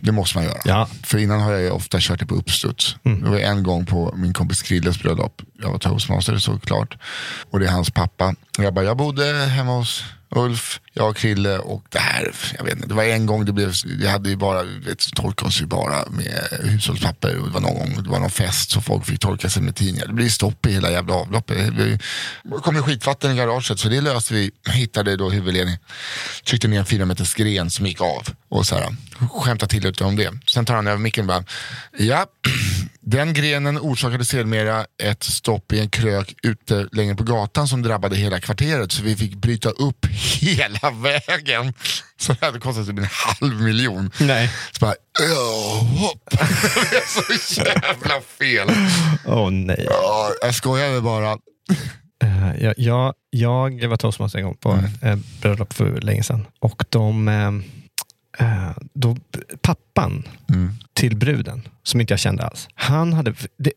[0.00, 0.58] Det måste man göra.
[0.64, 0.88] Ja.
[1.04, 2.96] För innan har jag ofta kört det på uppstuds.
[3.02, 5.42] Det var en gång på min kompis Krilles bröllop.
[5.62, 6.96] Jag var toastmaster såklart.
[7.50, 8.34] Och det är hans pappa.
[8.58, 12.64] Och jag bara, jag bodde hemma hos Ulf, jag och Krille och det här, jag
[12.64, 15.62] vet inte, det var en gång det blev, jag hade ju bara, vet, torkade oss
[15.62, 17.38] ju bara med hushållspapper.
[17.38, 19.76] Och det var någon gång, det var någon fest så folk fick torka sig med
[19.76, 20.06] tidningar.
[20.06, 21.76] Det blev stopp i hela jävla avloppet.
[21.76, 21.98] Det
[22.44, 25.80] det kom ju skitvatten i garaget så det löste vi, hittade då huvudledningen,
[26.44, 28.28] tryckte ner en fyra meters gren som gick av.
[28.48, 28.96] Och så här,
[29.30, 30.32] skämtade till lite om det.
[30.46, 31.44] Sen tar han över micken och bara,
[31.98, 32.26] ja,
[33.10, 38.16] den grenen orsakade sedermera ett stopp i en krök ute längre på gatan som drabbade
[38.16, 40.06] hela kvarteret så vi fick bryta upp
[40.40, 41.74] hela vägen.
[42.20, 44.10] Så det hade kostat typ en halv miljon.
[44.20, 44.50] Nej.
[44.72, 48.68] Så bara, "Åh, hopp." det är så jävla fel.
[49.26, 49.86] Åh nej.
[49.90, 51.32] Ja, jag skojade bara.
[52.24, 56.46] Eh, jag, jag, jag var toastmaster en gång på eh, bröllop för länge sedan.
[56.60, 57.50] Och de, eh,
[58.92, 59.16] då,
[59.60, 60.28] pappan
[60.94, 63.34] till bruden, som inte jag kände alls, han hade...
[63.56, 63.72] Det,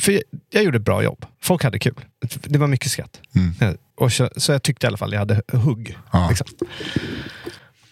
[0.00, 1.26] för jag gjorde ett bra jobb.
[1.42, 2.04] Folk hade kul.
[2.42, 3.20] Det var mycket skratt.
[3.60, 5.98] Eh, Och så, så jag tyckte i alla fall jag hade hugg.
[6.12, 6.28] Ja.
[6.28, 6.46] Liksom.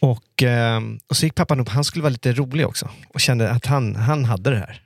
[0.01, 2.89] Och, eh, och så gick pappan upp, han skulle vara lite rolig också.
[3.09, 4.83] Och kände att han, han hade det här.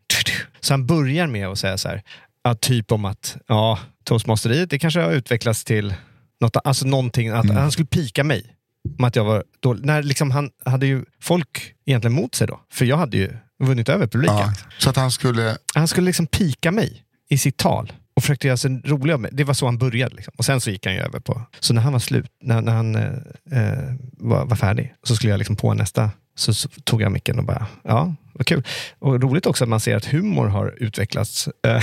[0.61, 2.03] Så han börjar med att säga så här,
[2.43, 5.95] ja, typ om att ja, toastmasteriet det kanske har utvecklats till
[6.41, 8.54] något, alltså någonting, att han skulle pika mig.
[8.99, 9.85] Om att jag var dålig.
[9.85, 12.61] När liksom han hade ju folk egentligen mot sig då.
[12.73, 13.31] För jag hade ju
[13.63, 14.37] vunnit över publiken.
[14.37, 18.47] Ja, så att han skulle, Han skulle liksom pika mig i sitt tal och försökte
[18.47, 19.31] göra sig rolig av mig.
[19.35, 20.15] Det var så han började.
[20.15, 20.35] Liksom.
[20.37, 21.43] Och sen så gick han ju över på...
[21.61, 23.03] Så när han var slut, när, när han eh,
[23.51, 27.39] eh, var, var färdig, så skulle jag liksom på nästa, så, så tog jag micken
[27.39, 28.65] och bara, ja, vad kul.
[28.99, 31.83] Och roligt också att man ser att humor har utvecklats eh,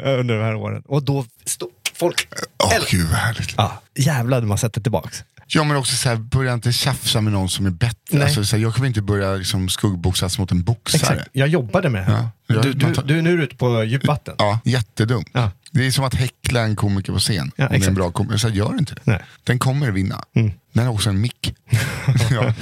[0.20, 0.82] under de här åren.
[0.86, 2.28] Och då stod folk...
[2.64, 3.54] åh Eller- gud vad härligt.
[3.56, 5.24] Ja, jävlar man sätter tillbaks.
[5.50, 7.94] Ja men också så här, börja inte tjafsa med någon som är bättre.
[8.10, 8.22] Nej.
[8.22, 11.00] Alltså, så här, jag kommer inte börja liksom, skuggboxas mot en boxare.
[11.14, 11.28] Exakt.
[11.32, 12.12] Jag jobbade med det här.
[12.12, 14.34] Ja, ja, du, du, tar- du är nu ute på djupvatten.
[14.38, 15.24] Ja, jättedum.
[15.32, 15.50] Ja.
[15.70, 17.36] Det är som att häckla en komiker på scen.
[17.36, 17.94] Ja, om det är en exakt.
[17.96, 18.36] bra komiker.
[18.36, 19.00] Så här, gör inte det.
[19.04, 19.22] Nej.
[19.44, 20.24] Den kommer vinna.
[20.72, 21.54] Den har också en mick.
[22.30, 22.54] ja.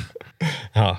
[0.72, 0.98] Ja.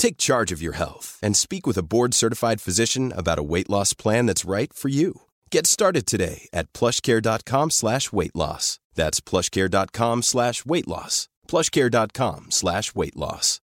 [0.00, 3.92] Take charge of your health and speak with a board-certified physician about a weight loss
[3.92, 5.12] plan that's right for you.
[5.50, 8.78] Get started today at plushcare.com slash weight loss.
[8.94, 11.28] That's plushcare.com slash weight loss.
[11.48, 13.60] plushcare.com slash weight loss.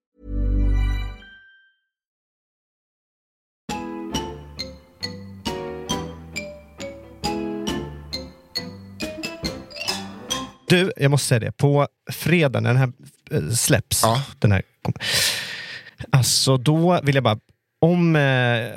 [10.69, 11.53] Du, jag måste säga det.
[11.53, 12.93] På fredag när den här
[13.31, 14.23] eh, släpps, Ja.
[14.38, 14.95] den här, kom-
[16.13, 17.39] alltså då vill jag bara,
[17.81, 18.69] om eh,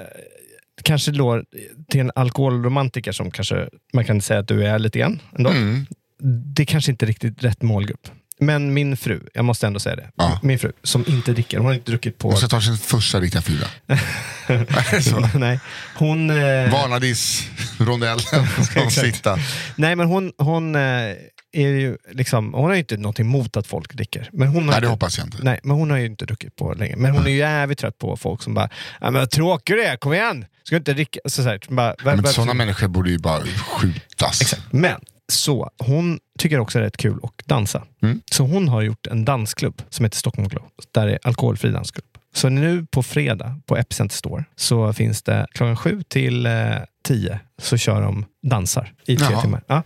[0.84, 1.44] kanske då
[1.90, 5.50] till en alkoholromantiker som kanske man kan säga att du är lite grann ändå.
[5.50, 5.86] Mm.
[6.56, 8.08] Det kanske inte är riktigt rätt målgrupp.
[8.40, 10.10] Men min fru, jag måste ändå säga det.
[10.16, 10.40] Ja.
[10.44, 12.30] Min fru som inte dricker, hon har inte druckit på...
[12.30, 13.68] Och så tar sin första riktiga fylla.
[15.40, 15.60] Nej,
[15.96, 16.30] hon...
[16.30, 18.20] Eh, Vanadis, rondellen
[18.66, 19.38] ska hon sitta.
[19.76, 20.82] nej, men hon, hon, eh,
[21.54, 24.30] är ju liksom, hon har ju inte något emot att folk dricker.
[24.34, 25.38] Men hon har Nej, det inte, hoppas jag inte.
[25.42, 26.96] Nej, men hon har ju inte druckit på länge.
[26.96, 28.70] Men hon är ju jävligt trött på folk som bara,
[29.02, 30.46] men vad tråkig du är, kom igen!
[30.63, 31.20] Ska du inte dricka?
[31.26, 34.42] Så, så här, bara, Men varför- sådana människor borde ju bara skjutas.
[34.42, 34.63] Exakt.
[34.74, 37.84] Men så, hon tycker också det är rätt kul att dansa.
[38.02, 38.22] Mm.
[38.32, 40.63] Så hon har gjort en dansklubb som heter Stockholm Glow.
[40.92, 42.06] Där är alkoholfri dansklubb.
[42.34, 46.52] Så nu på fredag på Epicenter Store så finns det klockan sju till eh,
[47.08, 49.41] tio så kör de dansar i tre Jaha.
[49.41, 49.64] timmar.
[49.68, 49.84] Ja.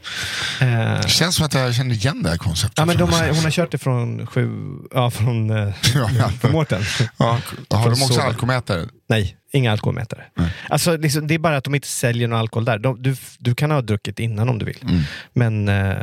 [0.62, 2.78] Eh, Känns som att jag känner igen det här konceptet.
[2.78, 4.50] ja, men de har, hon har kört det från sju,
[4.94, 5.58] ja från, eh,
[5.96, 6.30] Ja, ja.
[6.30, 6.82] från Mårten.
[7.18, 8.24] Ja, har de också Sober.
[8.28, 8.86] alkomätare?
[9.10, 10.24] Nej, inga alkoholmätare.
[10.70, 12.80] Alltså, liksom, det är bara att de inte säljer någon alkohol där.
[12.80, 14.80] De, du, du kan ha druckit innan om du vill.
[14.82, 15.02] Mm.
[15.34, 15.96] Men eh,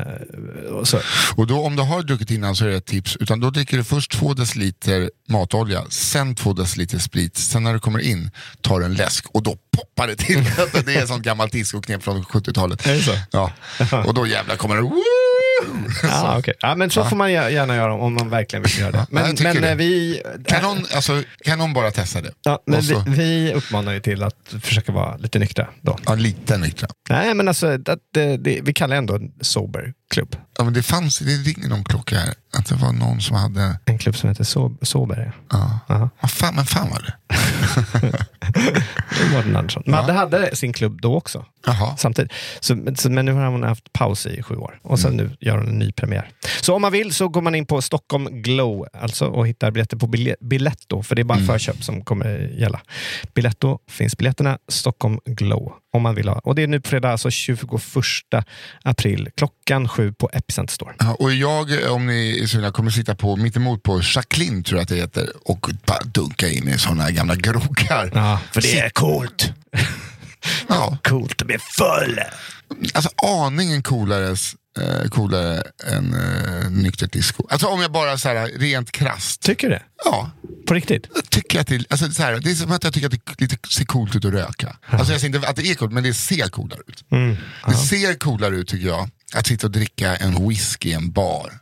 [0.71, 1.01] och så,
[1.37, 3.17] Och då, om du har druckit innan så är det ett tips.
[3.17, 7.37] Utan då dricker du först två deciliter matolja, sen två deciliter sprit.
[7.37, 8.31] Sen när du kommer in
[8.61, 10.45] tar du en läsk och då poppar det till.
[10.85, 12.87] det är ett sånt gammalt discoknep från 70-talet.
[12.87, 13.19] Är det så?
[13.31, 13.53] Ja.
[14.07, 14.83] Och då jävlar kommer det...
[16.03, 16.55] Ja, okej.
[16.61, 19.07] ja, men så får man gär- gärna göra om man verkligen vill göra det.
[19.11, 22.33] Men, tycker men eh, vi, Kan någon, alltså, kan någon bara testa det?
[22.43, 25.99] ja, men vi, vi uppmanar ju till att försöka vara lite nyktra då.
[26.07, 26.89] Ja, lite nyktra.
[27.11, 30.37] Nej, men alltså, det, det, det, vi kallar det ändå sober klubb.
[30.59, 32.35] Ja, men det fanns, det ringer någon klocka här.
[32.57, 33.79] Att det var någon som hade...
[33.85, 35.33] En klubb som heter so, Sober.
[35.51, 35.79] Ja.
[35.89, 36.11] Ja.
[36.21, 37.15] Vad fan, men fan var det?
[39.19, 39.83] Det var Mårten Andersson.
[39.87, 41.45] Madde hade sin klubb då också.
[41.67, 41.97] Jaha.
[41.97, 42.33] Samtidigt.
[42.61, 45.69] Så, men- nu har hon haft paus i sju år och sen nu gör hon
[45.69, 46.31] en ny premiär.
[46.61, 49.97] Så om man vill så går man in på Stockholm Glow alltså, och hittar biljetter
[49.97, 50.07] på
[50.41, 52.81] Biletto, för det är bara förköp som kommer gälla.
[53.35, 56.35] Biletto finns biljetterna, Stockholm Glow, om man vill ha.
[56.35, 57.61] Och det är nu på fredag, alltså 21
[58.83, 60.95] april, klockan sju på Epicenter Store.
[60.99, 64.83] Ja, och jag, om ni är sugna, kommer sitta på mittemot på Jacqueline tror jag
[64.83, 68.11] att det heter och bara dunka in i sådana gamla groggar.
[68.15, 69.53] Ja, för det är coolt.
[70.69, 72.21] Ja, Coolt att bli full.
[72.95, 74.37] alltså aningen coolare,
[74.81, 77.47] eh, coolare än eh, nyktert disco.
[77.51, 79.43] Alltså om jag bara så här rent krasst.
[79.43, 79.83] Tycker du det?
[80.05, 80.31] Ja,
[80.67, 81.07] På riktigt?
[81.15, 83.41] jag tycker att det, alltså, så här, det är som att jag tycker att det
[83.41, 84.77] lite ser coolt ut att röka.
[84.87, 87.05] Alltså jag säger inte att det är coolt, men det ser coolare ut.
[87.11, 87.37] Mm.
[87.67, 91.53] Det ser coolare ut tycker jag, att sitta och dricka en whisky i en bar.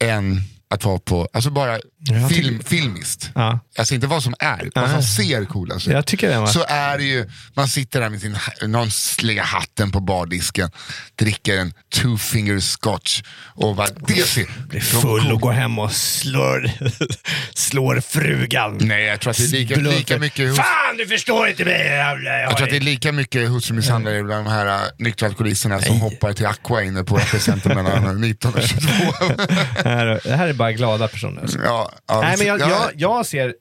[0.00, 0.40] Än
[0.72, 3.30] att vara på, alltså bara jag film, filmiskt.
[3.34, 3.60] Ja.
[3.78, 5.92] Alltså inte vad som är, vad som ser coolast ut.
[5.92, 6.46] Jag tycker var...
[6.46, 8.88] Så är det ju, man sitter där med sin, någon
[9.22, 10.70] lägger hatten på bardisken,
[11.18, 13.22] dricker en two finger scotch
[13.54, 14.46] och bara, det ser...
[14.68, 16.70] blir full och går hem och slår,
[17.54, 18.78] slår frugan.
[18.80, 21.86] Nej, jag tror att det är lika, lika mycket hos, Fan, du förstår inte mig!
[21.86, 25.80] jävla- jag tror att det är lika mycket hustrumisshandlare bland de här äh, nyktra alkoholisterna
[25.80, 28.86] som hoppar till Aqua inne på Epicenter mellan 19 och 22.
[29.82, 31.42] Det här, det här är bara glada personer.
[31.42, 31.58] alltså.
[31.64, 33.54] ja, ja, Nej, men jag, ja, jag, jag ser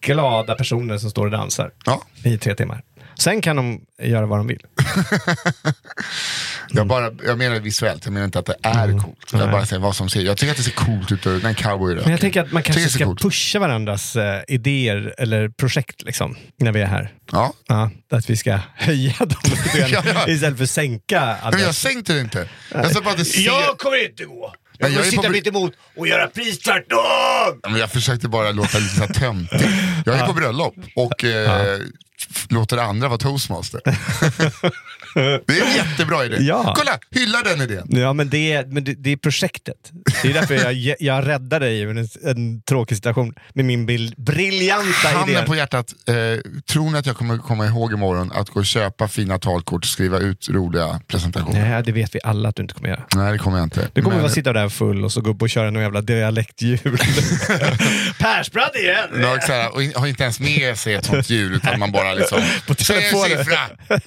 [0.00, 2.02] glada personer som står och dansar Ja.
[2.22, 2.82] i tre timmar.
[3.18, 4.60] Sen kan de göra vad de vill.
[6.70, 9.18] Jag, bara, jag menar visuellt, jag menar inte att det är coolt.
[9.32, 9.48] Jag Nej.
[9.48, 10.20] bara säger vad som ser.
[10.20, 11.94] Jag tycker att det ser coolt ut när en cowboy.
[11.94, 13.22] Men jag tänker att man kanske ska coolt.
[13.22, 17.12] pusha varandras eh, idéer eller projekt liksom, när vi är här.
[17.32, 17.52] Ja.
[17.68, 20.28] Ja, att vi ska höja dem lite grann Ja, ja.
[20.32, 21.20] istället för att sänka.
[21.42, 21.62] Andras.
[21.62, 22.48] jag sänkte det inte.
[22.72, 23.46] Jag bara att det ser...
[23.46, 24.54] Jag kommer inte gå!
[24.78, 26.98] Jag kommer på sitta mitt emot och göra precis tvärtom!
[27.62, 29.68] Ja, men jag försökte bara låta lite så här töntig.
[30.06, 31.78] Jag är på bröllop och eh,
[32.48, 33.80] låter andra vara toastmaster.
[35.46, 36.36] det är en jättebra idé.
[36.40, 36.74] Ja.
[36.76, 37.86] Kolla, hylla den idén.
[37.88, 39.92] Ja, men det är, men det, det är projektet.
[40.22, 44.14] Det är därför jag, jag räddar dig ur en, en tråkig situation med min bil,
[44.16, 45.18] briljanta idé.
[45.18, 46.14] Handen på hjärtat, eh,
[46.72, 49.88] tror ni att jag kommer komma ihåg imorgon att gå och köpa fina talkort och
[49.88, 51.70] skriva ut roliga presentationer?
[51.70, 53.04] Nej, det vet vi alla att du inte kommer göra.
[53.14, 53.88] Nej, det kommer jag inte.
[53.92, 56.00] Du kommer Men- bara sitta där full och så gå upp och köra någon jävla
[56.00, 56.78] dialektjul.
[58.18, 59.38] Persbrandt igen!
[59.48, 62.74] Ja, och har inte ens med sig ett sånt ljud utan man bara liksom På
[62.74, 63.58] Säg en siffra!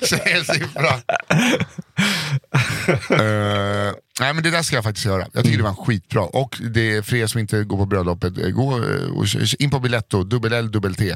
[0.02, 0.94] Säg en siffra!
[3.10, 5.28] Eh, nej men det där ska jag faktiskt göra.
[5.34, 6.22] Jag tycker det var skitbra.
[6.22, 9.26] Och det är för er som inte går på bröllopet, eh, gå eh, och
[9.60, 11.16] in på Biletto, dubbel L, dubbel T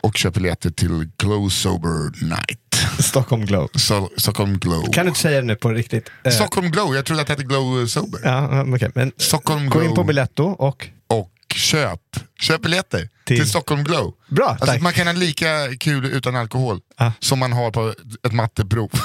[0.00, 2.58] och köp biljetter till Glow Sober Night.
[2.98, 3.68] Stockholm Glow.
[3.74, 4.92] So, Stockholm Glow.
[4.92, 6.10] Kan du inte säga det nu på riktigt?
[6.32, 8.20] Stockholm Glow, jag trodde att det hette Glow Sober.
[8.24, 8.90] Ja, okej.
[8.94, 9.94] Men Stockholm gå in Glow.
[9.96, 10.88] på Biletto och...
[11.06, 12.00] Och köp,
[12.40, 14.14] köp biljetter Till- till, Stockholm Glow.
[14.28, 14.80] Bra, Alltså, tack.
[14.80, 17.10] man kan ha lika kul utan alkohol Ah.
[17.20, 17.94] som man har på
[18.26, 18.90] ett matteprov.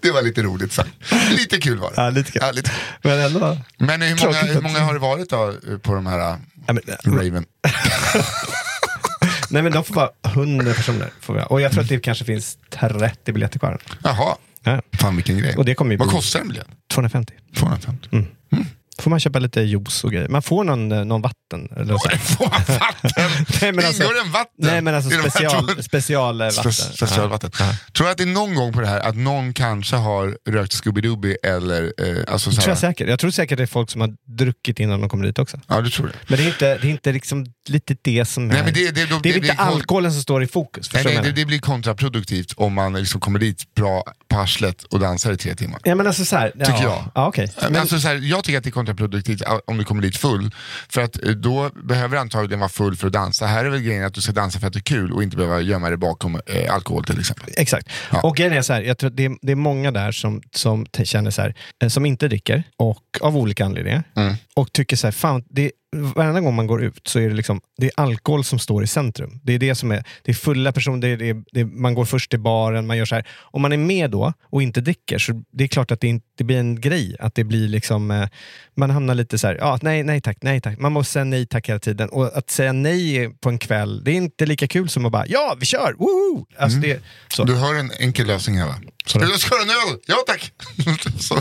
[0.00, 0.90] det var lite roligt sagt.
[1.30, 2.02] Lite kul var det.
[2.02, 2.42] Ja, lite kul.
[2.44, 2.70] Ja, lite.
[3.02, 3.58] Men ändå...
[3.78, 6.72] Men hur många, hur många har det varit då eh, på de här äh, Ja,
[6.72, 6.82] men,
[7.18, 7.44] Raven?
[9.50, 11.10] nej, men de får vara 100 personer.
[11.20, 11.40] Får vi.
[11.48, 13.80] Och jag tror att det kanske finns 30 biljetter kvar.
[14.04, 14.82] Jaha, Ja.
[14.92, 15.56] fan vilken grej.
[15.56, 16.66] Och det kommer ju Vad bli- kostar en biljett?
[16.94, 17.34] 250.
[17.56, 18.08] 250.
[19.00, 20.28] Får man köpa lite juice och grejer.
[20.28, 21.68] Man får någon, eh, någon vatten.
[21.76, 22.10] Eller så.
[22.18, 23.10] Får man vatten?
[23.62, 24.50] Nej, men alltså- Ingår det en vatten?
[24.56, 26.70] Nej men alltså special, två- special eh, vatten.
[26.72, 27.50] Spe- Specialvatten.
[27.58, 27.72] Ja.
[27.96, 30.72] Tror du att det är någon gång på det här att någon kanske har rökt
[30.72, 33.08] Scooby-Dooby eller eh, alltså så tror jag säkert.
[33.08, 35.60] Jag tror säkert det är folk som har druckit innan de kommer dit också.
[35.68, 36.12] Ja, du tror det?
[36.28, 38.64] Men det är inte, det är inte liksom lite det som Nej, är...
[38.64, 40.92] men det- det- det är det inte alkoholen som står i fokus.
[40.94, 45.00] Nej, nej, det, det blir kontraproduktivt om man liksom kommer dit bra på arslet och
[45.00, 45.80] dansar i tre timmar.
[45.84, 47.04] Ja men alltså så här, ja, Tycker jag.
[47.14, 47.52] Ja, okej.
[47.62, 50.16] Men, Men, alltså, så här, jag tycker att det är kontraproduktivt om du kommer dit
[50.16, 50.50] full.
[50.88, 53.46] För att eh, då behöver du antagligen vara full för att dansa.
[53.46, 55.36] Här är väl grejen att du ska dansa för att det är kul och inte
[55.36, 57.46] behöva gömma dig bakom eh, alkohol till exempel.
[57.56, 57.88] Exakt.
[58.12, 58.20] Ja.
[58.20, 60.42] Och grejen är så här, jag tror att det, är, det är många där som,
[60.54, 64.34] som känner så här, eh, som inte dricker, och av olika anledningar, Mm.
[64.56, 67.60] och tycker så här, fan, det, varenda gång man går ut så är det, liksom,
[67.76, 69.40] det är alkohol som står i centrum.
[69.42, 71.64] Det är det som är, det är fulla personer, det är, det är, det är,
[71.64, 73.26] man går först till baren, man gör så här.
[73.38, 76.26] Om man är med då och inte dricker, så det är klart att det, inte,
[76.38, 77.16] det blir en grej.
[77.20, 78.28] Att det blir liksom, eh,
[78.74, 80.78] man hamnar lite så här, ja, nej, nej tack, nej tack.
[80.78, 82.08] Man måste säga nej tack hela tiden.
[82.08, 85.26] Och att säga nej på en kväll, det är inte lika kul som att bara,
[85.26, 85.94] ja, vi kör!
[85.98, 86.46] Woho!
[86.58, 87.44] Alltså det, så.
[87.44, 88.74] Du har en enkel lösning här va?
[89.08, 89.18] Så.
[89.20, 89.98] Eller ska du ha en öl?
[90.06, 90.52] Ja tack!
[91.20, 91.38] så,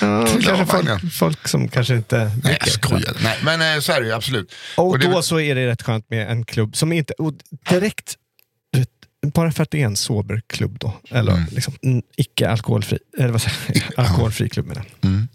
[0.00, 2.58] Ja, kanske folk, folk som kanske inte Nej dricker.
[2.66, 3.16] jag skojar.
[3.22, 4.54] Nej, men eh, så är det ju absolut.
[4.76, 7.12] Och, det är då väl- så är det rätt skönt med en klubb som inte...
[7.18, 7.32] Och
[7.70, 8.14] direkt,
[9.26, 11.44] bara för att det är en sober klubb då, eller Mm.
[11.52, 14.84] liksom, en icke-alkoholfri, eller vad säger alkoholfri klubb menar.
[15.04, 15.28] Mm.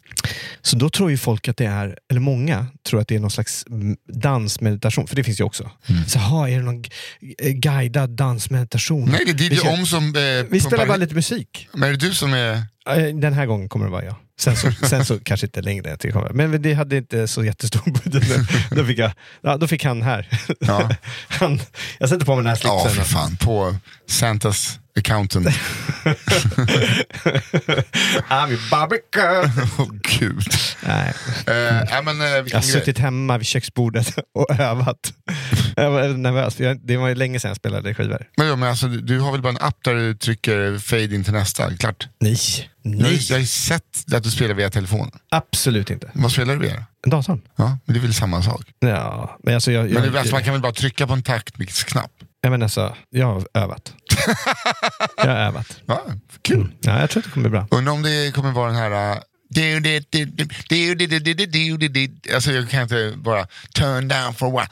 [0.62, 3.32] Så då tror ju folk att det är, eller många tror att det är någon
[3.32, 3.66] slags
[4.14, 5.72] dansmeditation, för det finns ju också.
[5.88, 6.06] Mm.
[6.06, 6.84] Så ha, är det någon
[7.38, 9.10] eh, guidad dansmeditation?
[9.10, 11.68] Nej det är DJ Om som eh, Vi spelar pumpar- bara lite musik.
[11.74, 12.62] Men är det du som är...
[13.22, 14.16] Den här gången kommer det vara jag.
[14.40, 15.98] Sen så, sen så kanske inte längre.
[15.98, 16.30] till kommer.
[16.30, 18.50] Men det hade inte så jättestor budget.
[18.72, 19.12] Då fick, jag,
[19.42, 20.28] ja, då fick han här.
[20.60, 20.90] Ja.
[21.28, 21.62] Han,
[22.00, 23.04] jag sätter på mig den här Ja slipsen.
[23.06, 23.76] för fan, på
[24.10, 25.48] Santas accountant.
[28.30, 28.58] I'm
[29.16, 29.46] girl.
[29.78, 29.88] Åh
[30.20, 30.48] gud.
[30.88, 31.14] Nej,
[31.48, 31.54] Eh,
[31.92, 35.14] nej, men, eh, jag har suttit hemma vid köksbordet och övat.
[35.84, 38.28] Jag var nervös, för jag, det var ju länge sedan jag spelade skivor.
[38.38, 41.24] Men, ja, men alltså, du har väl bara en app där du trycker fade in
[41.24, 41.78] till nästa?
[41.78, 42.08] Klart.
[42.20, 42.38] Nej,
[42.82, 43.20] nej.
[43.30, 45.12] jag har ju sett att du spelar via telefon.
[45.32, 46.12] absolut inte.
[46.14, 46.86] Vad spelar du via?
[47.08, 47.42] Datorn?
[47.56, 48.62] Ja, men det är väl samma sak.
[48.80, 51.24] Ja, men alltså jag, jag, Men det, alltså, man kan väl bara trycka på en
[51.24, 52.12] taktmixknapp?
[52.42, 53.94] jag, men alltså, jag har övat.
[55.18, 55.82] jag har övat.
[55.86, 56.02] Ja,
[56.42, 56.74] kul.
[56.82, 57.68] Ja, jag tror att det kommer bli bra.
[57.72, 59.20] Undrar om det kommer vara den här...
[59.58, 59.84] uh,
[62.36, 64.70] Alltså jag kan inte bara turn down for what.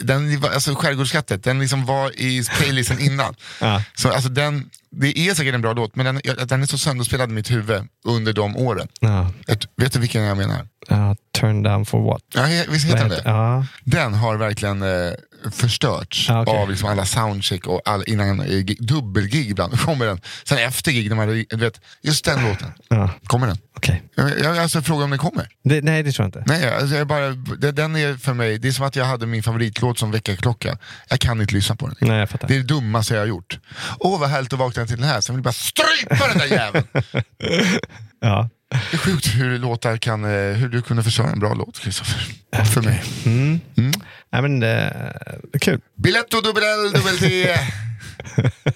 [0.00, 3.34] Den, alltså skärgårdskattet, den liksom var i playlisten innan.
[3.60, 3.82] Ja.
[3.94, 7.30] Så alltså den, det är säkert en bra låt, men den, den är så sönderspelad
[7.30, 8.88] i mitt huvud under de åren.
[9.00, 9.32] Ja.
[9.46, 10.66] Ett, vet du vilken jag menar?
[10.88, 12.22] Ja, turn down for what?
[12.34, 13.22] Ja, visst heter den det?
[13.24, 13.66] Ja.
[13.84, 15.12] Den har verkligen eh,
[15.52, 16.56] förstörts Ja, okej.
[16.58, 20.20] av liksom alla soundcheck och all, innan eh, gig- dubbelgig ibland kommer den.
[20.44, 23.10] Sen efter gig, när man, du vet, just den låten, Ja.
[23.26, 23.58] kommer den.
[23.76, 24.02] Okej.
[24.14, 25.48] Jag, jag alltså frågar om den kommer.
[25.64, 26.52] Det- Nej, det tror jag inte.
[26.52, 29.26] Nej, alltså jag bara, det- den är för mig, det är som att jag hade
[29.26, 30.78] min favoritlåt som väckarklocka.
[31.08, 31.96] Jag kan inte lyssna på den.
[32.00, 32.48] Nej, jag fattar.
[32.48, 33.58] Det är det dummaste jag har gjort.
[33.98, 36.46] Åh vad härligt att vakna till den här, sen vill jag bara strypa den där
[36.56, 36.86] jäveln.
[38.20, 38.48] Ja.
[38.70, 42.20] Det är sjukt hur låtar kan, eh, hur du kunde förstöra en bra låt Kristoffer.
[42.64, 43.02] För mig.
[43.26, 43.60] Mm.
[43.76, 43.92] Mm.
[44.32, 45.80] Nej, men är kul.
[46.02, 47.56] Biletto dubbel dubbel T.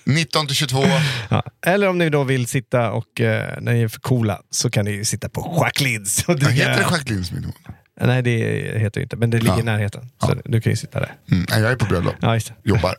[0.05, 0.85] 19 till 22.
[1.29, 1.43] Ja.
[1.67, 4.85] Eller om ni då vill sitta och eh, när ni är för coola så kan
[4.85, 6.25] ni sitta på Jacquelines.
[6.29, 7.53] och dricka- heter det Jacquelines min hon?
[8.01, 8.31] Nej, det
[8.79, 9.61] heter det inte, men det ligger Ja.
[9.61, 10.11] i närheten.
[10.27, 11.15] Så du kan ju sitta där.
[11.31, 12.15] Mm, jag är på bröllop.
[12.21, 12.39] Ja.
[12.65, 12.95] Jobbar.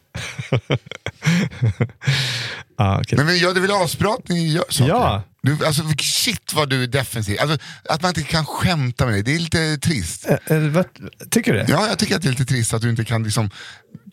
[2.77, 3.17] Ja, okej.
[3.17, 4.89] Men, men ja, det är väl asbra att ni gör saker?
[4.93, 5.23] Ja.
[5.45, 7.37] Du, alltså, shit vad du är defensiv.
[7.41, 7.57] Alltså,
[7.89, 10.27] att man inte kan skämta med dig, det är lite trist.
[10.45, 10.85] Eh, vad,
[11.31, 11.65] tycker du det?
[11.69, 13.49] Ja, jag tycker att det är lite trist att du inte kan liksom,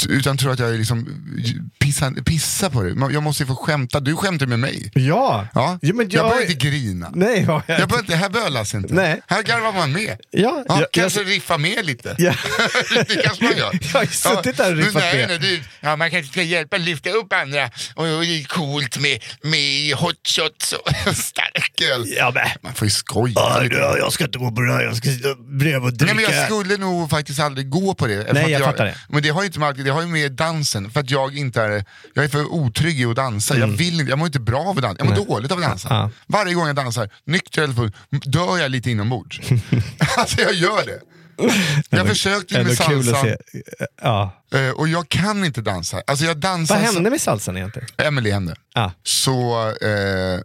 [0.08, 1.06] utan tror att jag är liksom
[1.78, 2.94] pissa, pissa på dig.
[3.12, 4.90] Jag måste ju få skämta, du skämtar med mig.
[4.94, 5.46] Ja!
[5.54, 5.78] Ja.
[5.82, 7.10] Ja, men jag jag- börjar inte grina.
[7.14, 7.80] Nej, ja, jag...
[7.80, 8.94] Jag börjar inte, här bölas inte.
[8.94, 9.20] Nej.
[9.26, 10.16] Här garvar man med.
[10.30, 12.14] Ja, Ja, jag- kanske riffa med lite.
[12.18, 12.34] Ja.
[13.08, 13.78] det kanske man gör.
[13.92, 15.28] Jag har suttit där och riffat med.
[15.28, 17.70] nej, du, ja, Man kanske ska hjälpa lyfta upp andra.
[17.94, 22.04] Och, och coolt med, med hot shots och stark öl.
[22.16, 22.48] Ja, men.
[22.62, 23.74] Man får ju skoja Ja, lite.
[23.76, 26.14] jag ska inte gå på det här, jag ska sitta bredvid och dricka.
[26.14, 28.32] Nej, men jag skulle nog faktiskt aldrig gå på det.
[28.32, 28.94] Nej, att jag fattar det.
[29.08, 30.90] Men det har ju inte med det har ju med dansen.
[30.90, 31.84] För att jag inte är,
[32.14, 33.58] jag är för otrygg i att dansa.
[33.58, 35.24] Jag, vill inte, jag mår inte bra av att dansa, jag mår Mm.
[35.28, 35.34] Nej.
[35.36, 35.88] dåligt av att dansa.
[35.90, 36.10] Ja.
[36.26, 39.40] Varje gång jag dansar, nykter eller full, dör jag lite inombords.
[40.16, 41.00] alltså jag gör det.
[41.90, 43.28] Jag försökte ju med salsan.
[44.02, 44.42] Ja.
[44.54, 46.02] eh, och jag kan inte dansa.
[46.06, 47.88] Alltså jag dansar Vad hände med salsan egentligen?
[47.96, 48.54] Emily hände.
[48.74, 48.92] Ja.
[49.02, 49.58] Så...
[49.82, 50.40] Eh,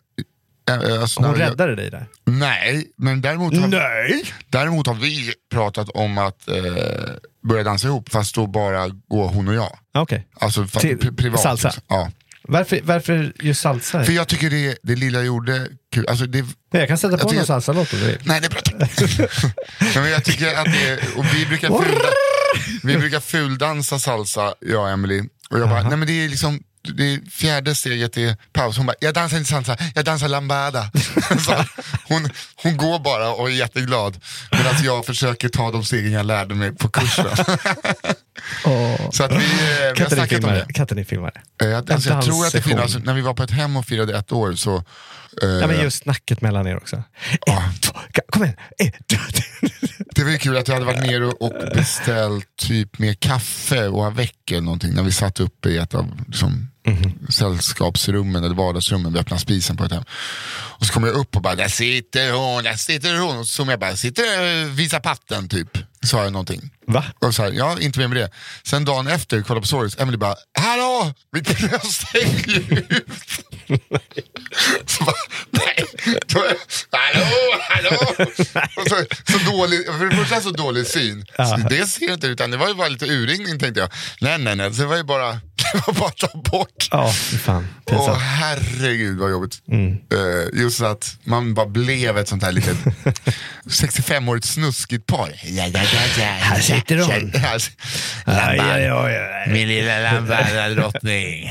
[0.75, 2.05] eh, alltså, Hon när jag- räddade dig där?
[2.25, 4.23] Nej, men däremot har, Nej!
[4.49, 6.55] däremot har vi pratat om att eh,
[7.47, 9.77] börja dansa ihop fast då bara gå hon och jag.
[9.93, 10.27] Okej.
[10.39, 11.41] Alltså Till pri- privat.
[11.41, 11.67] salsa?
[11.67, 11.83] Liksom.
[11.87, 12.11] Ja.
[12.47, 14.03] Varför, varför just salsa?
[14.03, 16.05] För jag tycker det, det lilla jag gjorde kul.
[16.09, 18.17] Alltså det, jag kan sätta på någon salsalåt om du vill.
[18.23, 18.61] nej det är bra.
[20.01, 22.09] Men jag tycker att det och vi brukar, fulda,
[22.83, 25.23] vi brukar fuldansa salsa, jag och Emily.
[25.49, 26.59] Och jag bara, nej men det är liksom
[26.93, 28.77] det är fjärde steget är paus.
[28.77, 30.91] Hon bara, jag dansar inte salsa, jag dansar lambada.
[32.07, 34.17] Hon, hon går bara och är jätteglad.
[34.51, 37.25] Medan jag försöker ta de stegen jag lärde mig på kursen.
[38.65, 39.09] Åh.
[39.11, 40.65] Så att vi, eh, vi har snackat om det.
[40.73, 41.65] Kan inte ni filma det?
[41.65, 43.77] Eh, Jag, alltså, jag tror att det finns, alltså, när vi var på ett hem
[43.77, 44.83] och firade ett år så
[45.41, 47.03] Ja, men just snacket mellan er också.
[47.45, 47.63] Ja.
[47.75, 47.93] Ett, två,
[48.29, 48.55] kom igen.
[48.79, 49.69] Ett, två, tre.
[50.15, 54.05] Det var ju kul att jag hade varit nere och beställt typ mer kaffe och
[54.05, 56.69] avec eller någonting när vi satt uppe i ett av liksom,
[57.29, 59.13] sällskapsrummen eller vardagsrummen.
[59.13, 60.03] Vi öppnade spisen på ett hem.
[60.77, 63.37] Och så kom jag upp och bara, där sitter hon, där sitter hon.
[63.37, 65.77] Och så jag bara, sitter och visar patten typ.
[66.03, 66.69] Sa jag någonting.
[66.87, 67.05] Va?
[67.19, 68.29] Och så här, ja, inte mer med det.
[68.63, 72.59] Sen dagen efter, kolla på stories, Emily bara, hallå, mitt bröst hänger
[72.89, 73.54] ut.
[74.85, 75.15] Så bara,
[75.51, 75.85] nej,
[76.91, 77.25] hallå,
[77.69, 78.25] hallå.
[78.89, 78.95] Så,
[79.31, 81.25] så dålig, för det första så dålig syn.
[81.37, 83.89] Så det ser inte utan det var ju bara lite urringning tänkte jag.
[84.21, 85.31] Nej, nej, nej, det var ju bara,
[85.73, 86.87] det var bara att ta bort.
[86.91, 87.11] Ja,
[87.43, 87.67] fan.
[87.91, 89.61] Åh herregud vad jobbigt.
[90.13, 92.77] Eh, just att man bara blev ett sånt här litet
[93.65, 95.29] 65-årigt snuskigt par.
[95.43, 96.23] Ja, ja, ja, ja.
[96.25, 97.31] Här sitter hon.
[98.25, 98.59] Aj.
[99.53, 101.49] Min lilla lambaradrottning.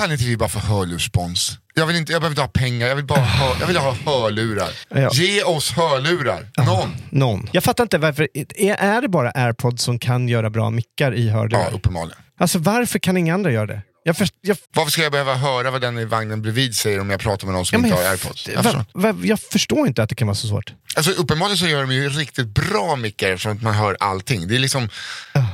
[0.00, 1.58] Kan inte vi bara få hörlursspons?
[1.74, 3.92] Jag, vill inte, jag behöver inte ha pengar, jag vill bara ha, jag vill ha
[4.06, 4.68] hörlurar.
[4.88, 5.10] Ja.
[5.12, 6.88] Ge oss hörlurar, någon.
[7.10, 7.48] Någon.
[7.52, 8.28] Jag fattar inte varför.
[8.34, 11.74] Är, är det bara airpods som kan göra bra mickar i Ja, hörlurar?
[11.74, 12.18] uppenbarligen.
[12.38, 13.82] Alltså varför kan inga andra göra det?
[14.02, 17.10] Jag först, jag, Varför ska jag behöva höra vad den i vagnen bredvid säger om
[17.10, 18.48] jag pratar med någon som ja, inte har jag, airpods?
[18.48, 18.84] Jag va, förstår.
[18.92, 20.72] va, jag förstår inte att det kan vara så svårt.
[20.96, 24.48] Alltså, uppenbarligen så gör de ju riktigt bra mickar eftersom att man hör allting.
[24.48, 24.88] Det är liksom,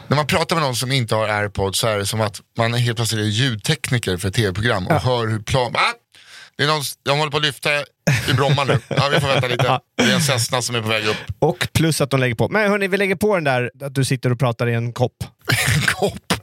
[0.09, 2.75] När man pratar med någon som inte har airpods så är det som att man
[2.75, 5.73] är helt plötsligt är ljudtekniker för ett tv-program och hör hur plan...
[5.75, 5.93] Ah!
[6.57, 7.71] Det är någon, de håller på att lyfta
[8.31, 8.79] i Bromma nu.
[8.89, 9.81] Ja, vi får vänta lite.
[9.97, 11.17] Det är en Cessna som är på väg upp.
[11.39, 12.49] Och plus att de lägger på.
[12.49, 15.25] Men hörni, vi lägger på den där att du sitter och pratar i en kopp.
[15.77, 16.36] En kopp.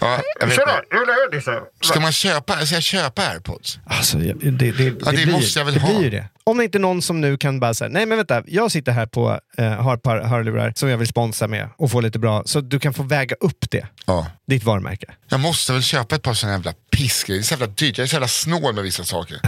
[0.00, 1.62] Ja, jag vet inte.
[1.80, 3.78] Ska man köpa, ska jag köpa airpods?
[3.86, 5.88] Alltså, det, det, det, det blir, måste jag väl det ha.
[5.88, 6.28] blir ju det.
[6.44, 8.92] Om det inte är någon som nu kan bara säga, nej men vänta, jag sitter
[8.92, 12.18] här på, eh, har ett par hörlurar som jag vill sponsra med och få lite
[12.18, 13.86] bra, så du kan få väga upp det.
[14.06, 14.26] Ja.
[14.46, 15.06] Ditt varumärke.
[15.28, 17.40] Jag måste väl köpa ett par sådana jävla pissgrejer.
[17.40, 17.98] Det är så jävla dyrt.
[17.98, 19.40] Jag är så jävla snål med vissa saker.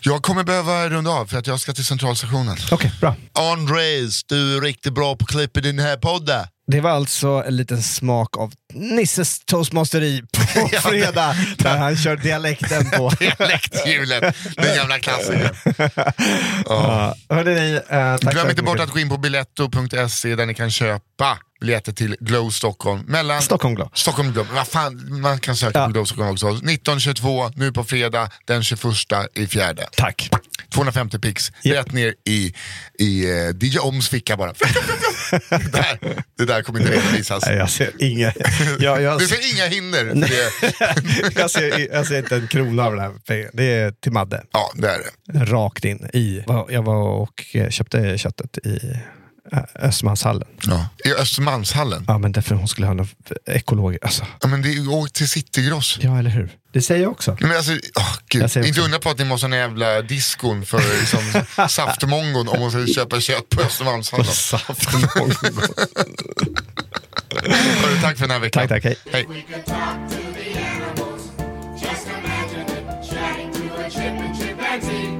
[0.00, 2.56] Jag kommer behöva runda av för att jag ska till centralstationen.
[2.72, 3.16] Okej, bra.
[3.32, 6.46] Andres, du är riktigt bra på klipp i den här podden.
[6.70, 12.90] Det var alltså en liten smak av Nisses toastmasteri på fredag, där han kör dialekten
[12.90, 13.08] på.
[13.18, 15.54] Dialekthjulet, den gamla klassikern.
[16.66, 17.14] Ja.
[17.28, 20.70] Hörde ni, eh, tack Glöm inte bort att gå in på biletto.se där ni kan
[20.70, 23.00] köpa biljetter till Glow Stockholm.
[23.06, 23.90] Mellan Stockholm Glow.
[23.94, 24.46] Stockholm Glow.
[24.54, 25.86] Vad fan, man kan söka Ja.
[25.86, 26.48] på Glow Stockholm också.
[26.48, 28.82] 1922, nu på fredag, den 21
[29.34, 29.88] i fjärde.
[29.96, 30.30] Tack.
[30.74, 31.74] 250 pix, Ja.
[31.74, 32.54] rätt ner i,
[32.98, 34.52] i uh, DJ Oms ficka bara.
[34.52, 35.98] det, där,
[36.38, 37.46] det där kommer inte redovisas.
[37.46, 38.32] Nej, jag ser inga...
[38.80, 40.04] Jag, jag, Du ser inga hinder.
[41.40, 43.12] jag, ser, jag ser inte en krona av det här.
[43.26, 43.50] pengarna.
[43.52, 44.44] Det är till Madde.
[44.52, 45.44] Ja, det är det.
[45.44, 46.44] Rakt in i...
[46.68, 48.98] Jag var och eh, köpte köttet i eh,
[49.74, 50.48] Östermalmshallen.
[50.62, 50.88] Ja.
[51.04, 52.04] I Östermalmshallen.
[52.08, 53.08] Ja, men därför hon skulle ha något
[53.46, 54.04] ekologiskt.
[54.04, 55.98] Alltså, Ja, men det är, åk till Citygross.
[56.02, 56.50] ja, eller hur?
[56.72, 57.36] Det säger jag också.
[57.40, 58.42] Men alltså, åh, gud.
[58.42, 58.68] Jag ser också.
[58.68, 62.70] Inte undra på att ni måste ha en jävla diskon för liksom, saftmongon om man
[62.70, 64.26] ska köpa kött på Östermalmshallen.
[64.32, 65.32] Saftmongo.
[67.82, 68.68] Hörru, Tack för den här veckan.
[68.68, 68.96] tack, tack.
[69.12, 69.26] Hej.
[69.28, 69.44] Hej.
[74.80, 75.17] We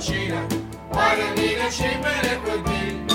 [0.00, 0.30] to a tiger.
[0.30, 0.56] Chatting to a cheetah.
[0.88, 3.09] What a neat achievement it would be.